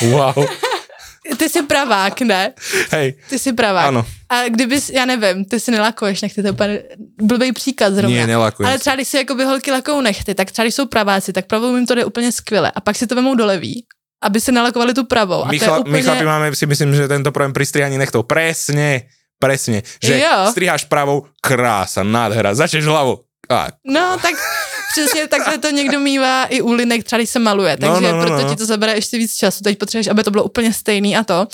Wow. 0.01 0.45
Ty 1.37 1.49
jsi 1.49 1.61
pravák, 1.63 2.21
ne? 2.21 2.53
Hej, 2.91 3.13
Ty 3.29 3.39
jsi 3.39 3.53
pravák. 3.53 3.85
áno. 3.87 4.05
A 4.29 4.49
kdybys, 4.49 4.89
já 4.89 5.05
nevím, 5.05 5.45
ty 5.45 5.59
si 5.59 5.71
nelakuješ 5.71 6.21
nechty, 6.21 6.41
to 6.41 6.47
je 6.47 6.51
úplně 6.51 6.83
blbý 7.21 7.51
příklad 7.51 7.93
zrovna. 7.93 8.25
Nelakujem 8.25 8.67
Ale 8.69 8.79
třeba 8.79 8.95
když 8.95 9.07
si 9.07 9.17
jakoby 9.17 9.43
holky 9.43 9.71
lakou 9.71 10.01
nechty, 10.01 10.35
tak 10.35 10.51
třeba 10.51 10.63
když 10.63 10.75
jsou 10.75 10.85
praváci, 10.85 11.33
tak 11.33 11.45
pravou 11.45 11.75
jim 11.75 11.85
to 11.85 11.95
jde 11.95 12.05
úplně 12.05 12.31
skvěle. 12.31 12.71
A 12.75 12.81
pak 12.81 12.95
si 12.95 13.07
to 13.07 13.15
vemou 13.15 13.35
do 13.35 13.45
levý, 13.45 13.85
aby 14.23 14.41
si 14.41 14.51
nalakovali 14.51 14.93
tu 14.93 15.03
pravou. 15.05 15.43
A 15.43 15.47
My, 15.47 15.59
chla, 15.59 15.77
úplně... 15.77 15.93
my 15.93 16.03
chlapi 16.03 16.25
máme 16.25 16.55
si 16.55 16.65
myslím, 16.65 16.95
že 16.95 17.07
tento 17.07 17.31
problém 17.31 17.53
pri 17.53 17.65
strihaní 17.65 17.97
nechtov. 17.97 18.25
Presne, 18.25 19.01
presne. 19.39 19.81
Že 20.03 20.19
Jo. 20.19 20.51
striháš 20.51 20.83
pravou, 20.89 21.25
krása, 21.41 22.03
nádhera. 22.03 22.55
Začneš 22.55 22.85
hlavou. 22.85 23.23
A, 23.49 23.67
No, 23.85 24.17
tak 24.21 24.35
přesně 24.91 25.27
takhle 25.27 25.57
to 25.57 25.69
někdo 25.69 25.99
mívá 25.99 26.43
i 26.43 26.61
u 26.61 26.73
linek, 26.73 27.03
třeba 27.03 27.17
když 27.17 27.29
se 27.29 27.39
maluje, 27.39 27.77
No, 27.81 27.87
takže 27.87 28.11
no, 28.11 28.17
no, 28.17 28.25
proto 28.25 28.43
no. 28.43 28.49
ti 28.49 28.55
to 28.55 28.65
zabere 28.65 28.95
ještě 28.95 29.17
víc 29.17 29.35
času. 29.35 29.63
Teď 29.63 29.77
potřebuješ, 29.77 30.07
aby 30.07 30.23
to 30.23 30.31
bylo 30.31 30.43
úplně 30.43 30.73
stejný 30.73 31.17
a 31.17 31.23
to. 31.23 31.47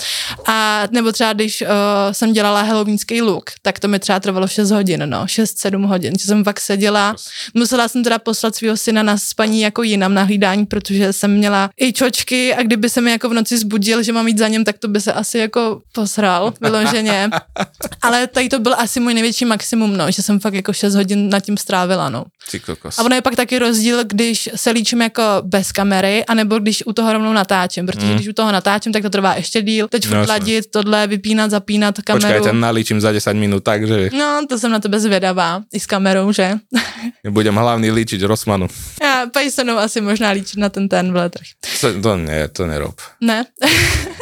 A 0.46 0.82
nebo 0.90 1.12
třeba 1.12 1.32
když 1.32 1.60
uh, 1.62 1.68
jsem 2.12 2.32
dělala 2.32 2.62
halloweenský 2.62 3.22
look, 3.22 3.50
tak 3.62 3.78
to 3.80 3.88
mi 3.88 3.98
třeba 3.98 4.20
trvalo 4.20 4.48
6 4.48 4.70
hodin, 4.70 5.02
no, 5.06 5.24
6-7 5.24 5.86
hodin, 5.86 6.14
že 6.18 6.24
jsem 6.26 6.44
fakt 6.44 6.60
seděla. 6.60 7.16
Musela 7.54 7.88
jsem 7.88 8.04
teda 8.04 8.18
poslat 8.18 8.56
svého 8.56 8.76
syna 8.76 9.02
na 9.02 9.18
spaní 9.18 9.60
jako 9.60 9.82
jinam 9.82 10.14
na 10.14 10.22
hlídání, 10.22 10.66
protože 10.66 11.12
jsem 11.12 11.30
měla 11.30 11.70
i 11.80 11.92
čočky 11.92 12.54
a 12.54 12.62
kdyby 12.62 12.90
se 12.90 13.00
mi 13.00 13.10
jako 13.10 13.28
v 13.28 13.34
noci 13.34 13.58
zbudil, 13.58 14.02
že 14.02 14.12
mám 14.12 14.28
jít 14.28 14.38
za 14.38 14.48
něm, 14.48 14.64
tak 14.64 14.78
to 14.78 14.88
by 14.88 15.00
se 15.00 15.12
asi 15.12 15.38
jako 15.38 15.80
posral 15.92 16.54
vyloženě. 16.60 17.30
Ale 18.02 18.26
tady 18.26 18.48
to 18.48 18.58
byl 18.58 18.74
asi 18.78 19.00
můj 19.00 19.14
největší 19.14 19.44
maximum, 19.44 19.96
no, 19.96 20.10
že 20.10 20.22
jsem 20.22 20.40
fakt 20.40 20.54
jako 20.54 20.72
6 20.72 20.94
hodin 20.94 21.30
nad 21.30 21.40
tím 21.40 21.56
strávila, 21.56 22.08
no. 22.08 22.24
ty 22.50 22.60
kokos. 22.60 22.98
A 22.98 23.02
ono 23.02 23.14
je 23.14 23.22
pak 23.24 23.36
taky 23.36 23.58
rozdíl, 23.58 24.04
když 24.04 24.50
se 24.56 24.70
líčím 24.70 25.00
jako 25.02 25.22
bez 25.42 25.72
kamery, 25.72 26.24
anebo 26.28 26.58
když 26.60 26.82
u 26.86 26.92
toho 26.92 27.12
rovnou 27.12 27.32
natáčím, 27.32 27.86
protože 27.88 28.06
Mm. 28.06 28.14
když 28.14 28.28
u 28.28 28.32
toho 28.36 28.52
natáčím, 28.52 28.92
tak 28.92 29.02
to 29.02 29.10
trvá 29.10 29.34
ještě 29.40 29.62
díl. 29.62 29.88
Teď 29.88 30.04
No, 30.04 30.08
furt 30.08 30.18
jasné. 30.18 30.32
ladit, 30.32 30.64
tohle, 30.70 31.06
vypínat, 31.06 31.50
zapínat 31.50 31.94
kameru. 32.04 32.44
ja 32.44 32.44
ťa 32.44 32.52
nalíčim 32.52 33.00
za 33.00 33.12
10 33.12 33.32
minút 33.36 33.64
tak, 33.64 33.86
že 33.88 34.12
No, 34.12 34.44
to 34.48 34.58
jsem 34.60 34.68
na 34.70 34.78
tebe 34.80 35.00
zvědavá. 35.00 35.62
I 35.72 35.80
s 35.80 35.86
kamerou, 35.88 36.32
že? 36.32 36.60
budem 37.30 37.56
hlavný 37.56 37.90
líčiť 37.90 38.20
Rosmanu. 38.28 38.68
Já 39.02 39.26
pejsenou 39.32 39.78
asi 39.78 40.00
možná 40.00 40.30
líčit 40.30 40.60
na 40.60 40.68
ten 40.68 40.88
ten 40.88 41.12
veletrh. 41.12 41.46
To, 41.80 41.88
to, 42.02 42.16
ne, 42.16 42.48
to 42.48 42.66
nerob. 42.66 42.94
Ne, 43.20 43.44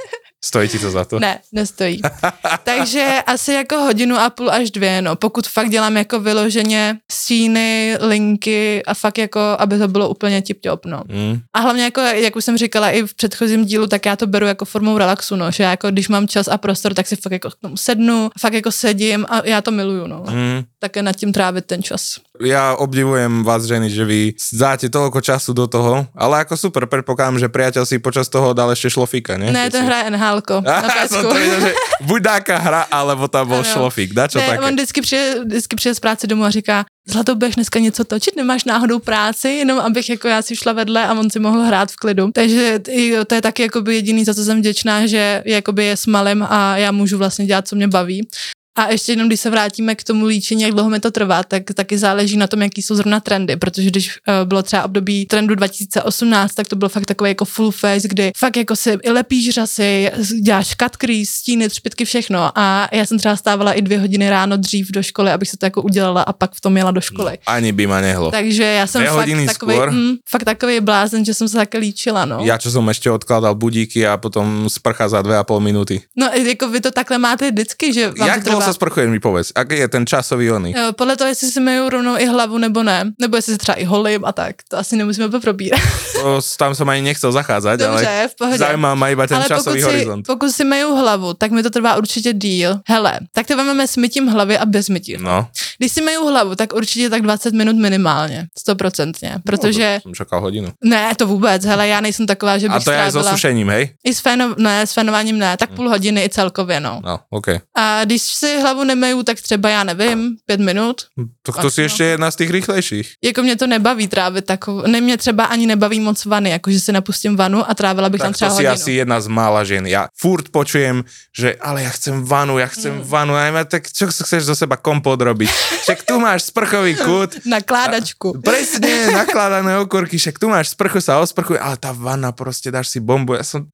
Stojí 0.53 0.69
ti 0.69 0.79
to 0.79 0.91
za 0.91 1.05
to? 1.05 1.21
ne, 1.21 1.39
nestojí. 1.53 2.01
Takže 2.65 3.23
asi 3.27 3.53
jako 3.53 3.77
hodinu 3.77 4.17
a 4.17 4.31
půl 4.31 4.51
až 4.51 4.71
dvě, 4.71 5.03
no. 5.03 5.17
Pokud 5.17 5.47
fakt 5.47 5.71
dělám 5.71 5.97
jako 5.97 6.21
vyloženě 6.21 6.99
stíny, 7.13 7.97
linky 8.01 8.83
a 8.87 8.95
fakt 8.95 9.19
jako, 9.19 9.41
aby 9.59 9.79
to 9.79 9.89
bylo 9.89 10.09
úplně 10.09 10.41
tip-top, 10.41 10.79
no. 10.87 11.03
Mm. 11.09 11.41
A 11.53 11.61
hlavně, 11.61 11.83
jako, 11.85 12.01
jak 12.01 12.37
už 12.37 12.45
jsem 12.45 12.59
říkala 12.59 12.91
i 12.91 13.03
v 13.03 13.15
předchozím 13.15 13.65
dílu, 13.65 13.87
tak 13.87 14.07
já 14.07 14.17
to 14.17 14.27
beru 14.27 14.47
jako 14.47 14.65
formou 14.65 14.99
relaxu, 14.99 15.37
no, 15.37 15.51
že 15.51 15.63
já 15.63 15.71
jako, 15.71 15.91
když 15.91 16.09
mám 16.09 16.29
čas 16.29 16.49
a 16.49 16.59
prostor, 16.59 16.95
tak 16.95 17.07
si 17.07 17.17
fakt 17.17 17.33
jako 17.33 17.51
k 17.51 17.57
tomu 17.63 17.77
sednu, 17.77 18.31
fakt 18.41 18.55
jako 18.55 18.73
sedím 18.73 19.27
a 19.29 19.43
já 19.45 19.61
to 19.61 19.71
miluju, 19.71 20.07
no. 20.07 20.25
Mm. 20.31 20.63
Také 20.83 20.99
nad 20.99 21.15
tím 21.15 21.31
trávit 21.31 21.63
ten 21.63 21.79
čas. 21.79 22.19
Ja 22.43 22.75
obdivujem 22.75 23.47
vás 23.47 23.63
ženy, 23.71 23.87
že 23.87 24.03
vy 24.03 24.35
dáte 24.51 24.91
toľko 24.91 25.23
času 25.23 25.55
do 25.55 25.71
toho, 25.71 26.11
ale 26.11 26.43
ako 26.43 26.59
super, 26.59 26.91
predpokladám, 26.91 27.39
že 27.39 27.47
priateľ 27.47 27.87
si 27.87 28.03
počas 28.03 28.27
toho 28.27 28.51
dal 28.51 28.67
ešte 28.75 28.91
šlofíka, 28.91 29.39
ne? 29.39 29.55
Ne, 29.55 29.71
ten 29.71 29.87
hraje 29.87 30.11
NHL 30.11 30.43
na 30.43 31.07
to 31.07 31.31
že 31.39 31.71
buď 32.03 32.21
dáka 32.23 32.59
hra, 32.59 32.83
alebo 32.91 33.31
tam 33.31 33.47
bol 33.47 33.63
Ano. 33.63 33.71
šlofík. 33.71 34.11
Dá 34.11 34.27
čo 34.27 34.43
Ne, 34.43 34.47
také? 34.51 34.67
on 34.67 34.75
vždycky 34.75 35.01
přijde, 35.07 35.47
vždycky 35.47 35.77
přijde 35.77 35.95
z 35.95 36.01
práce 36.01 36.27
domů 36.27 36.45
a 36.45 36.51
říká, 36.51 36.85
Zlato, 37.09 37.35
budeš 37.35 37.55
dneska 37.55 37.79
něco 37.79 38.05
točit, 38.05 38.37
nemáš 38.37 38.65
náhodou 38.65 38.99
práci, 38.99 39.49
jenom 39.49 39.79
abych 39.79 40.11
jako 40.11 40.29
já 40.29 40.43
si 40.43 40.57
šla 40.57 40.73
vedle 40.73 41.07
a 41.07 41.15
on 41.15 41.31
si 41.31 41.39
mohl 41.39 41.63
hrát 41.63 41.91
v 41.91 41.97
klidu. 41.97 42.31
Takže 42.35 42.79
to 43.27 43.35
je 43.35 43.43
taky 43.43 43.63
jakoby 43.63 43.95
jediný, 43.95 44.25
za 44.25 44.35
co 44.35 44.45
jsem 44.45 44.59
vděčná, 44.59 45.07
že 45.07 45.43
jakoby 45.47 45.85
je 45.85 45.97
s 45.97 46.07
malem 46.07 46.47
a 46.51 46.77
já 46.77 46.93
můžu 46.93 47.19
vlastně 47.19 47.47
dělat, 47.47 47.69
co 47.69 47.77
mě 47.77 47.89
baví. 47.89 48.29
A 48.79 48.91
ještě 48.91 49.13
jenom, 49.13 49.27
když 49.27 49.41
se 49.41 49.51
vrátíme 49.51 49.95
k 49.95 50.05
tomu 50.05 50.27
líčení, 50.27 50.63
jak 50.63 50.73
dlouho 50.73 50.91
mi 50.91 51.01
to 51.01 51.11
trvá, 51.11 51.43
tak 51.43 51.63
taky 51.75 51.99
záleží 51.99 52.37
na 52.37 52.47
tom, 52.47 52.63
jaký 52.63 52.83
jsou 52.83 52.95
zrovna 52.95 53.21
trendy, 53.21 53.57
protože 53.57 53.91
když 53.91 54.19
uh, 54.29 54.49
bylo 54.49 54.63
třeba 54.63 54.85
období 54.85 55.27
trendu 55.27 55.55
2018, 55.55 56.55
tak 56.55 56.69
to 56.69 56.77
bylo 56.77 56.89
fakt 56.89 57.07
takový 57.07 57.31
jako 57.31 57.45
full 57.45 57.71
face, 57.71 58.09
kdy 58.09 58.33
fakt 58.37 58.57
jako 58.57 58.77
si 58.77 58.91
i 59.03 59.11
lepíš 59.11 59.51
řasy, 59.51 60.11
děláš 60.43 60.69
cut 60.69 60.97
crease, 60.97 61.33
stíny, 61.33 61.69
třpitky, 61.69 62.05
všechno. 62.05 62.59
A 62.59 62.89
já 62.93 63.07
jsem 63.07 63.19
třeba 63.19 63.37
stávala 63.37 63.73
i 63.73 63.83
dvě 63.83 63.99
hodiny 63.99 64.31
ráno 64.31 64.57
dřív 64.57 64.91
do 64.91 65.03
školy, 65.03 65.31
abych 65.31 65.49
se 65.49 65.57
to 65.57 65.67
jako 65.67 65.83
udělala 65.83 66.23
a 66.23 66.33
pak 66.33 66.53
v 66.53 66.61
tom 66.61 66.77
jela 66.77 66.91
do 66.91 67.01
školy. 67.01 67.39
Ani 67.47 67.73
by 67.73 67.87
ma 67.87 68.01
nehlo. 68.01 68.31
Takže 68.31 68.63
já 68.63 68.87
jsem 68.87 69.03
Dvě 69.03 69.13
fakt 69.13 69.53
takový, 69.53 69.77
skôr? 69.77 69.91
mm, 69.91 70.15
fakt 70.29 70.45
takový 70.45 70.81
blázen, 70.81 71.25
že 71.25 71.35
jsem 71.35 71.49
se 71.49 71.57
také 71.57 71.79
líčila, 71.79 72.25
no. 72.25 72.41
Ja, 72.43 72.59
čo 72.59 72.71
som 72.71 72.89
ešte 72.89 73.11
odkladal 73.11 73.55
budíky 73.55 74.07
a 74.07 74.17
potom 74.17 74.71
sprcha 74.71 75.09
za 75.09 75.23
2,5 75.23 75.61
minúty. 75.61 76.01
No, 76.17 76.31
jako 76.33 76.69
vy 76.69 76.81
to 76.81 76.91
takhle 76.91 77.19
máte 77.19 77.51
vždycky, 77.51 77.93
že 77.93 78.11
vám 78.11 78.29
Jak 78.29 78.45
to 78.45 78.62
trvá. 78.63 78.67
sa 78.67 78.73
sprchuješ, 78.73 79.11
mi 79.11 79.19
povedz? 79.21 79.51
Aký 79.55 79.77
je 79.83 79.89
ten 79.91 80.07
časový 80.07 80.51
ony? 80.55 80.71
Jo, 80.77 80.93
podle 80.95 81.17
toho, 81.17 81.29
jestli 81.29 81.49
si 81.51 81.61
myju 81.61 81.89
rovnou 81.89 82.17
i 82.17 82.27
hlavu 82.27 82.59
nebo 82.59 82.83
ne, 82.83 83.13
nebo 83.21 83.37
jestli 83.37 83.53
si 83.53 83.59
třeba 83.59 83.77
i 83.77 83.85
holím 83.85 84.25
a 84.25 84.33
tak, 84.33 84.57
to 84.69 84.79
asi 84.79 84.97
nemusíme 84.97 85.29
probírat. 85.29 85.81
To, 86.23 86.39
tam 86.57 86.71
som 86.71 86.87
ani 86.87 87.03
nechcel 87.03 87.33
zachádzať, 87.35 87.81
ale 87.83 88.29
v 88.31 88.35
pohodě. 88.39 88.59
zaujíma 88.59 88.95
ma 88.95 89.09
iba 89.11 89.27
ten 89.27 89.37
Ale 89.37 89.45
pokud 89.51 89.59
časový 89.59 89.81
si, 89.81 89.87
horizont. 89.87 90.23
pokud 90.27 90.51
si 90.55 90.65
myju 90.65 90.95
hlavu, 90.95 91.35
tak 91.35 91.51
mi 91.51 91.63
to 91.63 91.71
trvá 91.71 91.97
určitě 91.99 92.33
díl. 92.33 92.79
Hele, 92.87 93.19
tak 93.35 93.47
to 93.47 93.57
máme 93.57 93.89
s 93.89 93.97
mytím 93.97 94.27
hlavy 94.31 94.59
a 94.59 94.65
bez 94.67 94.89
mytí. 94.89 95.17
No, 95.21 95.49
Když 95.79 95.93
si 95.93 96.01
myju 96.03 96.27
hlavu, 96.29 96.55
tak 96.55 96.73
určitě 96.79 97.11
tak 97.11 97.23
20 97.23 97.55
minut 97.55 97.77
minimálně, 97.77 98.47
stoprocentně, 98.59 99.35
protože... 99.45 99.95
no, 99.95 100.01
som 100.01 100.15
čakal 100.15 100.41
hodinu. 100.41 100.69
Ne, 100.85 101.11
to 101.19 101.27
vůbec, 101.27 101.65
hele, 101.65 101.89
já 101.89 102.01
nejsem 102.01 102.27
taková, 102.27 102.59
že 102.59 102.69
bych 102.69 102.77
A 102.77 102.81
to 102.81 102.91
je 102.91 102.99
aj 103.03 103.11
so 103.13 103.21
strávila... 103.21 103.31
sušením, 103.33 103.69
hej? 103.71 103.85
I 104.05 104.15
s, 104.15 104.21
féno, 104.21 104.55
ne, 104.59 104.87
s 104.87 104.93
fénováním 104.93 105.39
ne, 105.39 105.57
tak 105.57 105.71
půl 105.75 105.89
hodiny 105.89 106.25
i 106.25 106.29
celkově, 106.29 106.81
no. 106.81 107.01
No, 107.05 107.19
OK. 107.31 107.47
A 107.75 108.05
když 108.05 108.23
si 108.23 108.52
si 108.53 108.61
hlavu 108.61 108.85
nemeju, 108.85 109.23
tak 109.23 109.41
třeba 109.41 109.69
já 109.71 109.85
nevím, 109.85 110.37
pět 110.47 110.61
minut. 110.61 110.97
To, 111.43 111.53
to 111.53 111.71
si 111.71 111.81
no. 111.81 111.85
ještě 111.85 112.05
jedna 112.05 112.31
z 112.31 112.37
těch 112.37 112.51
rychlejších. 112.51 113.13
Jako 113.25 113.43
mě 113.43 113.57
to 113.57 113.67
nebaví 113.67 114.09
trávit 114.09 114.45
takovou, 114.45 114.87
ne 114.87 115.01
mě 115.01 115.17
třeba 115.17 115.45
ani 115.45 115.67
nebaví 115.67 116.01
moc 116.01 116.25
vany, 116.25 116.51
jako 116.51 116.71
že 116.71 116.81
si 116.81 116.93
napustím 116.93 117.37
vanu 117.37 117.71
a 117.71 117.75
trávila 117.75 118.09
bych 118.09 118.21
tam 118.21 118.33
Tak 118.33 118.37
třeba 118.37 118.49
to 118.51 118.57
si 118.57 118.65
hodinu. 118.65 118.73
asi 118.75 118.93
jedna 118.93 119.21
z 119.21 119.27
mála 119.33 119.65
žien. 119.65 119.85
Ja 119.89 120.09
furt 120.13 120.49
počujem, 120.53 121.05
že 121.33 121.57
ale 121.61 121.83
ja 121.83 121.91
chcem 121.91 122.21
vanu, 122.25 122.59
ja 122.61 122.69
chcem 122.69 122.93
Mm. 122.93 123.03
vanu. 123.09 123.33
A 123.35 123.41
ja, 123.49 123.65
tak 123.65 123.89
čo 123.89 124.07
chceš 124.11 124.43
zo 124.45 124.55
seba 124.59 124.77
kompot 124.77 125.17
robiť? 125.17 125.49
Však 125.89 125.99
tu 126.05 126.21
máš 126.21 126.53
sprchový 126.53 126.93
kút, 126.99 127.41
Nakládačku. 127.49 128.43
Presne, 128.45 129.15
nakladané 129.17 129.79
okurky, 129.81 130.19
však 130.19 130.37
tu 130.39 130.49
máš 130.53 130.77
sprchu, 130.77 131.01
sa 131.01 131.19
osprchuj, 131.25 131.57
ale 131.57 131.77
tá 131.81 131.95
vana 131.97 132.31
proste, 132.37 132.69
dáš 132.69 132.93
si 132.93 133.01
bombu. 133.01 133.35
Ja 133.39 133.45
som... 133.47 133.65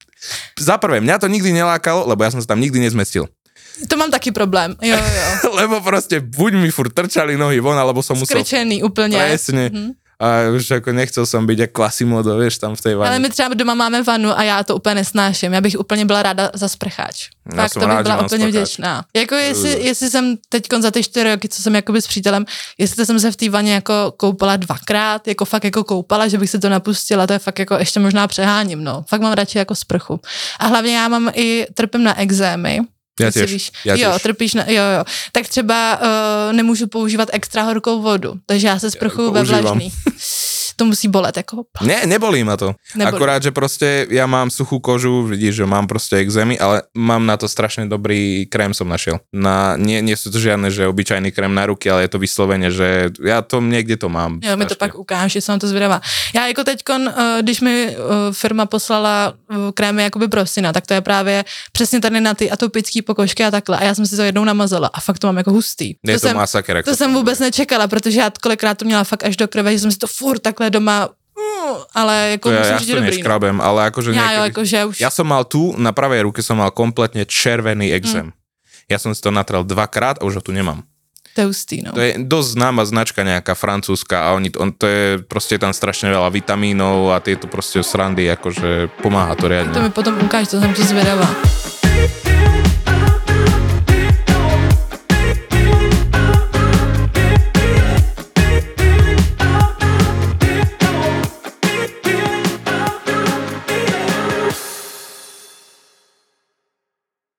Za 0.59 0.75
prvé, 0.79 0.99
mňa 1.03 1.19
to 1.19 1.27
nikdy 1.27 1.51
nelákalo, 1.51 2.03
lebo 2.07 2.23
ja 2.23 2.31
som 2.31 2.39
sa 2.43 2.55
tam 2.55 2.59
nikdy 2.59 2.79
nezmestil. 2.79 3.27
To 3.87 3.97
mám 3.97 4.11
taky 4.11 4.31
problém, 4.31 4.75
jo, 4.81 4.97
jo, 4.97 5.53
lebo 5.59 5.81
proste 5.81 6.19
buď 6.19 6.53
mi 6.53 6.71
furt 6.71 6.93
trčali 6.93 7.37
nohy 7.37 7.59
von, 7.59 7.77
alebo 7.77 8.03
som 8.03 8.17
musel... 8.17 8.37
Skrčený 8.37 8.83
úplně. 8.83 9.17
Presne. 9.17 9.69
Mhm. 9.73 9.91
A 10.19 10.51
už 10.51 10.83
ako 10.83 10.91
nechcel 10.91 11.23
som 11.23 11.47
byť 11.47 11.57
jak 11.63 11.71
Quasimodo, 11.71 12.35
vieš, 12.35 12.59
tam 12.59 12.75
v 12.75 12.81
tej 12.83 12.93
Ale 12.99 13.15
vane. 13.15 13.19
my 13.23 13.29
třeba 13.31 13.55
doma 13.55 13.73
máme 13.73 14.03
vanu 14.03 14.35
a 14.35 14.43
já 14.43 14.63
to 14.63 14.75
úplně 14.75 14.95
nesnáším. 14.95 15.53
Já 15.53 15.61
bych 15.61 15.79
úplně 15.79 16.05
byla 16.05 16.23
ráda 16.23 16.51
za 16.53 16.67
sprcháč. 16.67 17.29
Já 17.55 17.69
jsem 17.69 17.79
to 17.81 17.87
bych 17.87 17.95
rád, 17.95 18.03
byla 18.03 18.15
úplně 18.15 18.27
sprcháč. 18.27 18.51
vděčná. 18.51 19.05
Jako 19.15 19.35
jestli, 19.35 19.85
jestli 19.85 20.09
jsem 20.09 20.37
teď 20.49 20.63
za 20.79 20.91
ty 20.91 21.03
čtyři 21.03 21.29
roky, 21.31 21.49
co 21.49 21.61
jsem 21.61 21.75
jakoby 21.75 22.01
s 22.01 22.07
přítelem, 22.07 22.45
jestli 22.77 23.05
jsem 23.05 23.19
se 23.19 23.31
v 23.31 23.35
té 23.35 23.49
vaně 23.49 23.73
jako 23.73 24.13
koupala 24.17 24.55
dvakrát, 24.55 25.27
jako 25.27 25.45
fakt 25.45 25.63
jako 25.63 25.83
koupala, 25.83 26.27
že 26.27 26.37
bych 26.37 26.49
se 26.49 26.59
to 26.59 26.69
napustila, 26.69 27.27
to 27.27 27.33
je 27.33 27.39
fakt 27.39 27.59
jako 27.59 27.75
ještě 27.75 27.99
možná 27.99 28.27
přeháním, 28.27 28.83
no. 28.83 29.03
Fakt 29.07 29.21
mám 29.21 29.33
radši 29.33 29.57
jako 29.57 29.75
sprchu. 29.75 30.19
A 30.59 30.67
hlavně 30.67 30.97
já 30.97 31.07
mám 31.07 31.31
i, 31.33 31.67
trpím 31.73 32.03
na 32.03 32.19
exémy. 32.19 32.79
Jestli 33.19 33.41
tiež, 33.41 33.51
Víš, 33.51 33.71
ja 33.85 33.95
jo, 33.95 34.19
trpíš 34.23 34.53
na, 34.53 34.63
jo, 34.67 34.83
jo. 34.97 35.03
Tak 35.31 35.47
třeba 35.47 35.99
uh, 36.01 36.53
nemůžu 36.53 36.87
používat 36.87 37.29
extra 37.31 37.63
horkou 37.63 38.01
vodu, 38.01 38.33
takže 38.45 38.67
já 38.67 38.79
se 38.79 38.91
sprchuju 38.91 39.31
ve 39.31 39.43
vlažný. 39.43 39.93
To 40.79 40.85
musí 40.87 41.07
bolet, 41.11 41.37
jako 41.37 41.67
Ne, 41.83 42.07
nebolí 42.07 42.43
ma 42.43 42.57
to. 42.57 42.71
Nebolí. 42.95 43.15
Akorát, 43.15 43.43
že 43.43 43.51
proste 43.51 44.07
ja 44.07 44.23
mám 44.23 44.47
suchú 44.47 44.79
kožu, 44.79 45.27
vidíš, 45.27 45.59
že 45.59 45.65
mám 45.67 45.91
proste 45.91 46.23
exémy, 46.23 46.55
ale 46.55 46.87
mám 46.95 47.27
na 47.27 47.35
to 47.35 47.51
strašne 47.51 47.83
dobrý 47.91 48.47
krém 48.47 48.71
som 48.71 48.87
našiel. 48.87 49.19
Na, 49.35 49.75
nie, 49.75 49.99
nie 49.99 50.15
sú 50.15 50.31
to 50.31 50.39
žiadne, 50.39 50.71
že 50.71 50.87
obyčajný 50.87 51.35
krém 51.35 51.51
na 51.51 51.67
ruky, 51.67 51.91
ale 51.91 52.07
je 52.07 52.11
to 52.15 52.19
vyslovene, 52.23 52.71
že 52.71 53.11
ja 53.19 53.43
to 53.43 53.59
niekde 53.59 53.99
to 53.99 54.07
mám. 54.07 54.39
Jo, 54.39 54.55
mi 54.55 54.63
to 54.65 54.79
pak 54.79 54.95
ukážeš, 54.95 55.33
že 55.33 55.41
jsem 55.41 55.59
to 55.59 55.67
zvědavá. 55.67 56.01
Já 56.35 56.47
jako 56.47 56.63
teďkon, 56.63 57.01
eh, 57.09 57.41
když 57.41 57.61
mi 57.61 57.75
eh, 57.91 57.95
firma 58.31 58.65
poslala 58.65 59.33
eh, 59.35 59.55
krémy 59.73 60.03
jakoby 60.03 60.27
pro 60.27 60.45
syna, 60.45 60.73
tak 60.73 60.87
to 60.87 60.93
je 60.93 61.01
právě 61.01 61.43
přesně 61.71 61.99
tady 61.99 62.21
na 62.21 62.33
ty 62.33 62.51
atopické 62.51 63.01
pokožky 63.01 63.43
a 63.43 63.51
takhle. 63.51 63.77
A 63.77 63.83
já 63.83 63.95
jsem 63.95 64.05
si 64.05 64.15
to 64.15 64.23
jednou 64.23 64.43
namazala 64.43 64.89
a 64.93 64.99
fakt 64.99 65.19
to 65.19 65.27
mám 65.27 65.37
jako 65.37 65.51
hustý. 65.51 65.95
Je 66.05 66.13
to, 66.13 66.19
jsem, 66.19 66.35
masaker. 66.35 66.77
ako 66.77 66.89
to 66.89 66.95
jsem 66.95 67.13
vůbec 67.13 67.39
nečekala, 67.39 67.87
protože 67.87 68.19
já 68.19 68.31
kolikrát 68.41 68.77
to 68.77 68.85
měla 68.85 69.03
fakt 69.03 69.23
až 69.23 69.37
do 69.37 69.47
krve, 69.47 69.73
že 69.73 69.79
jsem 69.79 69.91
si 69.91 69.97
to 69.97 70.07
furt 70.07 70.39
takhle 70.39 70.68
doma, 70.69 71.09
mm, 71.09 71.75
ale 71.95 72.29
jako 72.39 72.49
To 72.49 72.55
ja, 72.55 72.59
musím 72.59 72.73
ja 72.73 72.79
říct, 72.79 72.87
že 72.87 72.95
dobrý. 72.95 73.17
No. 73.23 73.63
ale 73.63 73.79
akože 73.91 74.09
Já 74.11 74.15
jo, 74.15 74.27
niekedy... 74.27 74.47
jakože 74.47 74.77
už. 74.85 74.95
Ja 75.01 75.09
som 75.09 75.27
mal 75.27 75.43
tu, 75.45 75.73
na 75.77 75.91
pravej 75.91 76.21
ruke 76.25 76.41
som 76.41 76.57
mal 76.57 76.71
kompletne 76.71 77.25
červený 77.25 77.91
exém. 77.93 78.33
Ja 78.89 78.97
som 78.97 79.13
si 79.13 79.21
to 79.21 79.29
natrel 79.29 79.61
dvakrát 79.61 80.17
a 80.17 80.25
už 80.25 80.41
ho 80.41 80.41
tu 80.41 80.49
nemám. 80.49 80.81
To 81.37 81.41
je 81.41 81.45
hustý, 81.45 81.85
no. 81.85 81.93
To 81.93 82.01
je 82.01 82.17
dosť 82.25 82.49
známa 82.57 82.83
značka 82.89 83.21
nejaká 83.21 83.53
francúzska 83.53 84.27
a 84.27 84.33
oni, 84.33 84.49
on, 84.57 84.73
to 84.73 84.89
je 84.89 85.21
proste 85.21 85.61
tam 85.61 85.69
strašne 85.69 86.09
veľa 86.09 86.33
vitamínov 86.33 87.13
a 87.13 87.21
tieto 87.21 87.45
proste 87.45 87.85
srandy, 87.85 88.25
akože 88.33 88.89
pomáha 89.05 89.37
to 89.37 89.45
riadne. 89.45 89.77
To 89.77 89.85
mi 89.85 89.93
potom 89.93 90.17
ukáž, 90.25 90.49
to 90.49 90.59
jsem 90.59 90.73
to 90.73 90.83
zvědavá. 90.83 91.29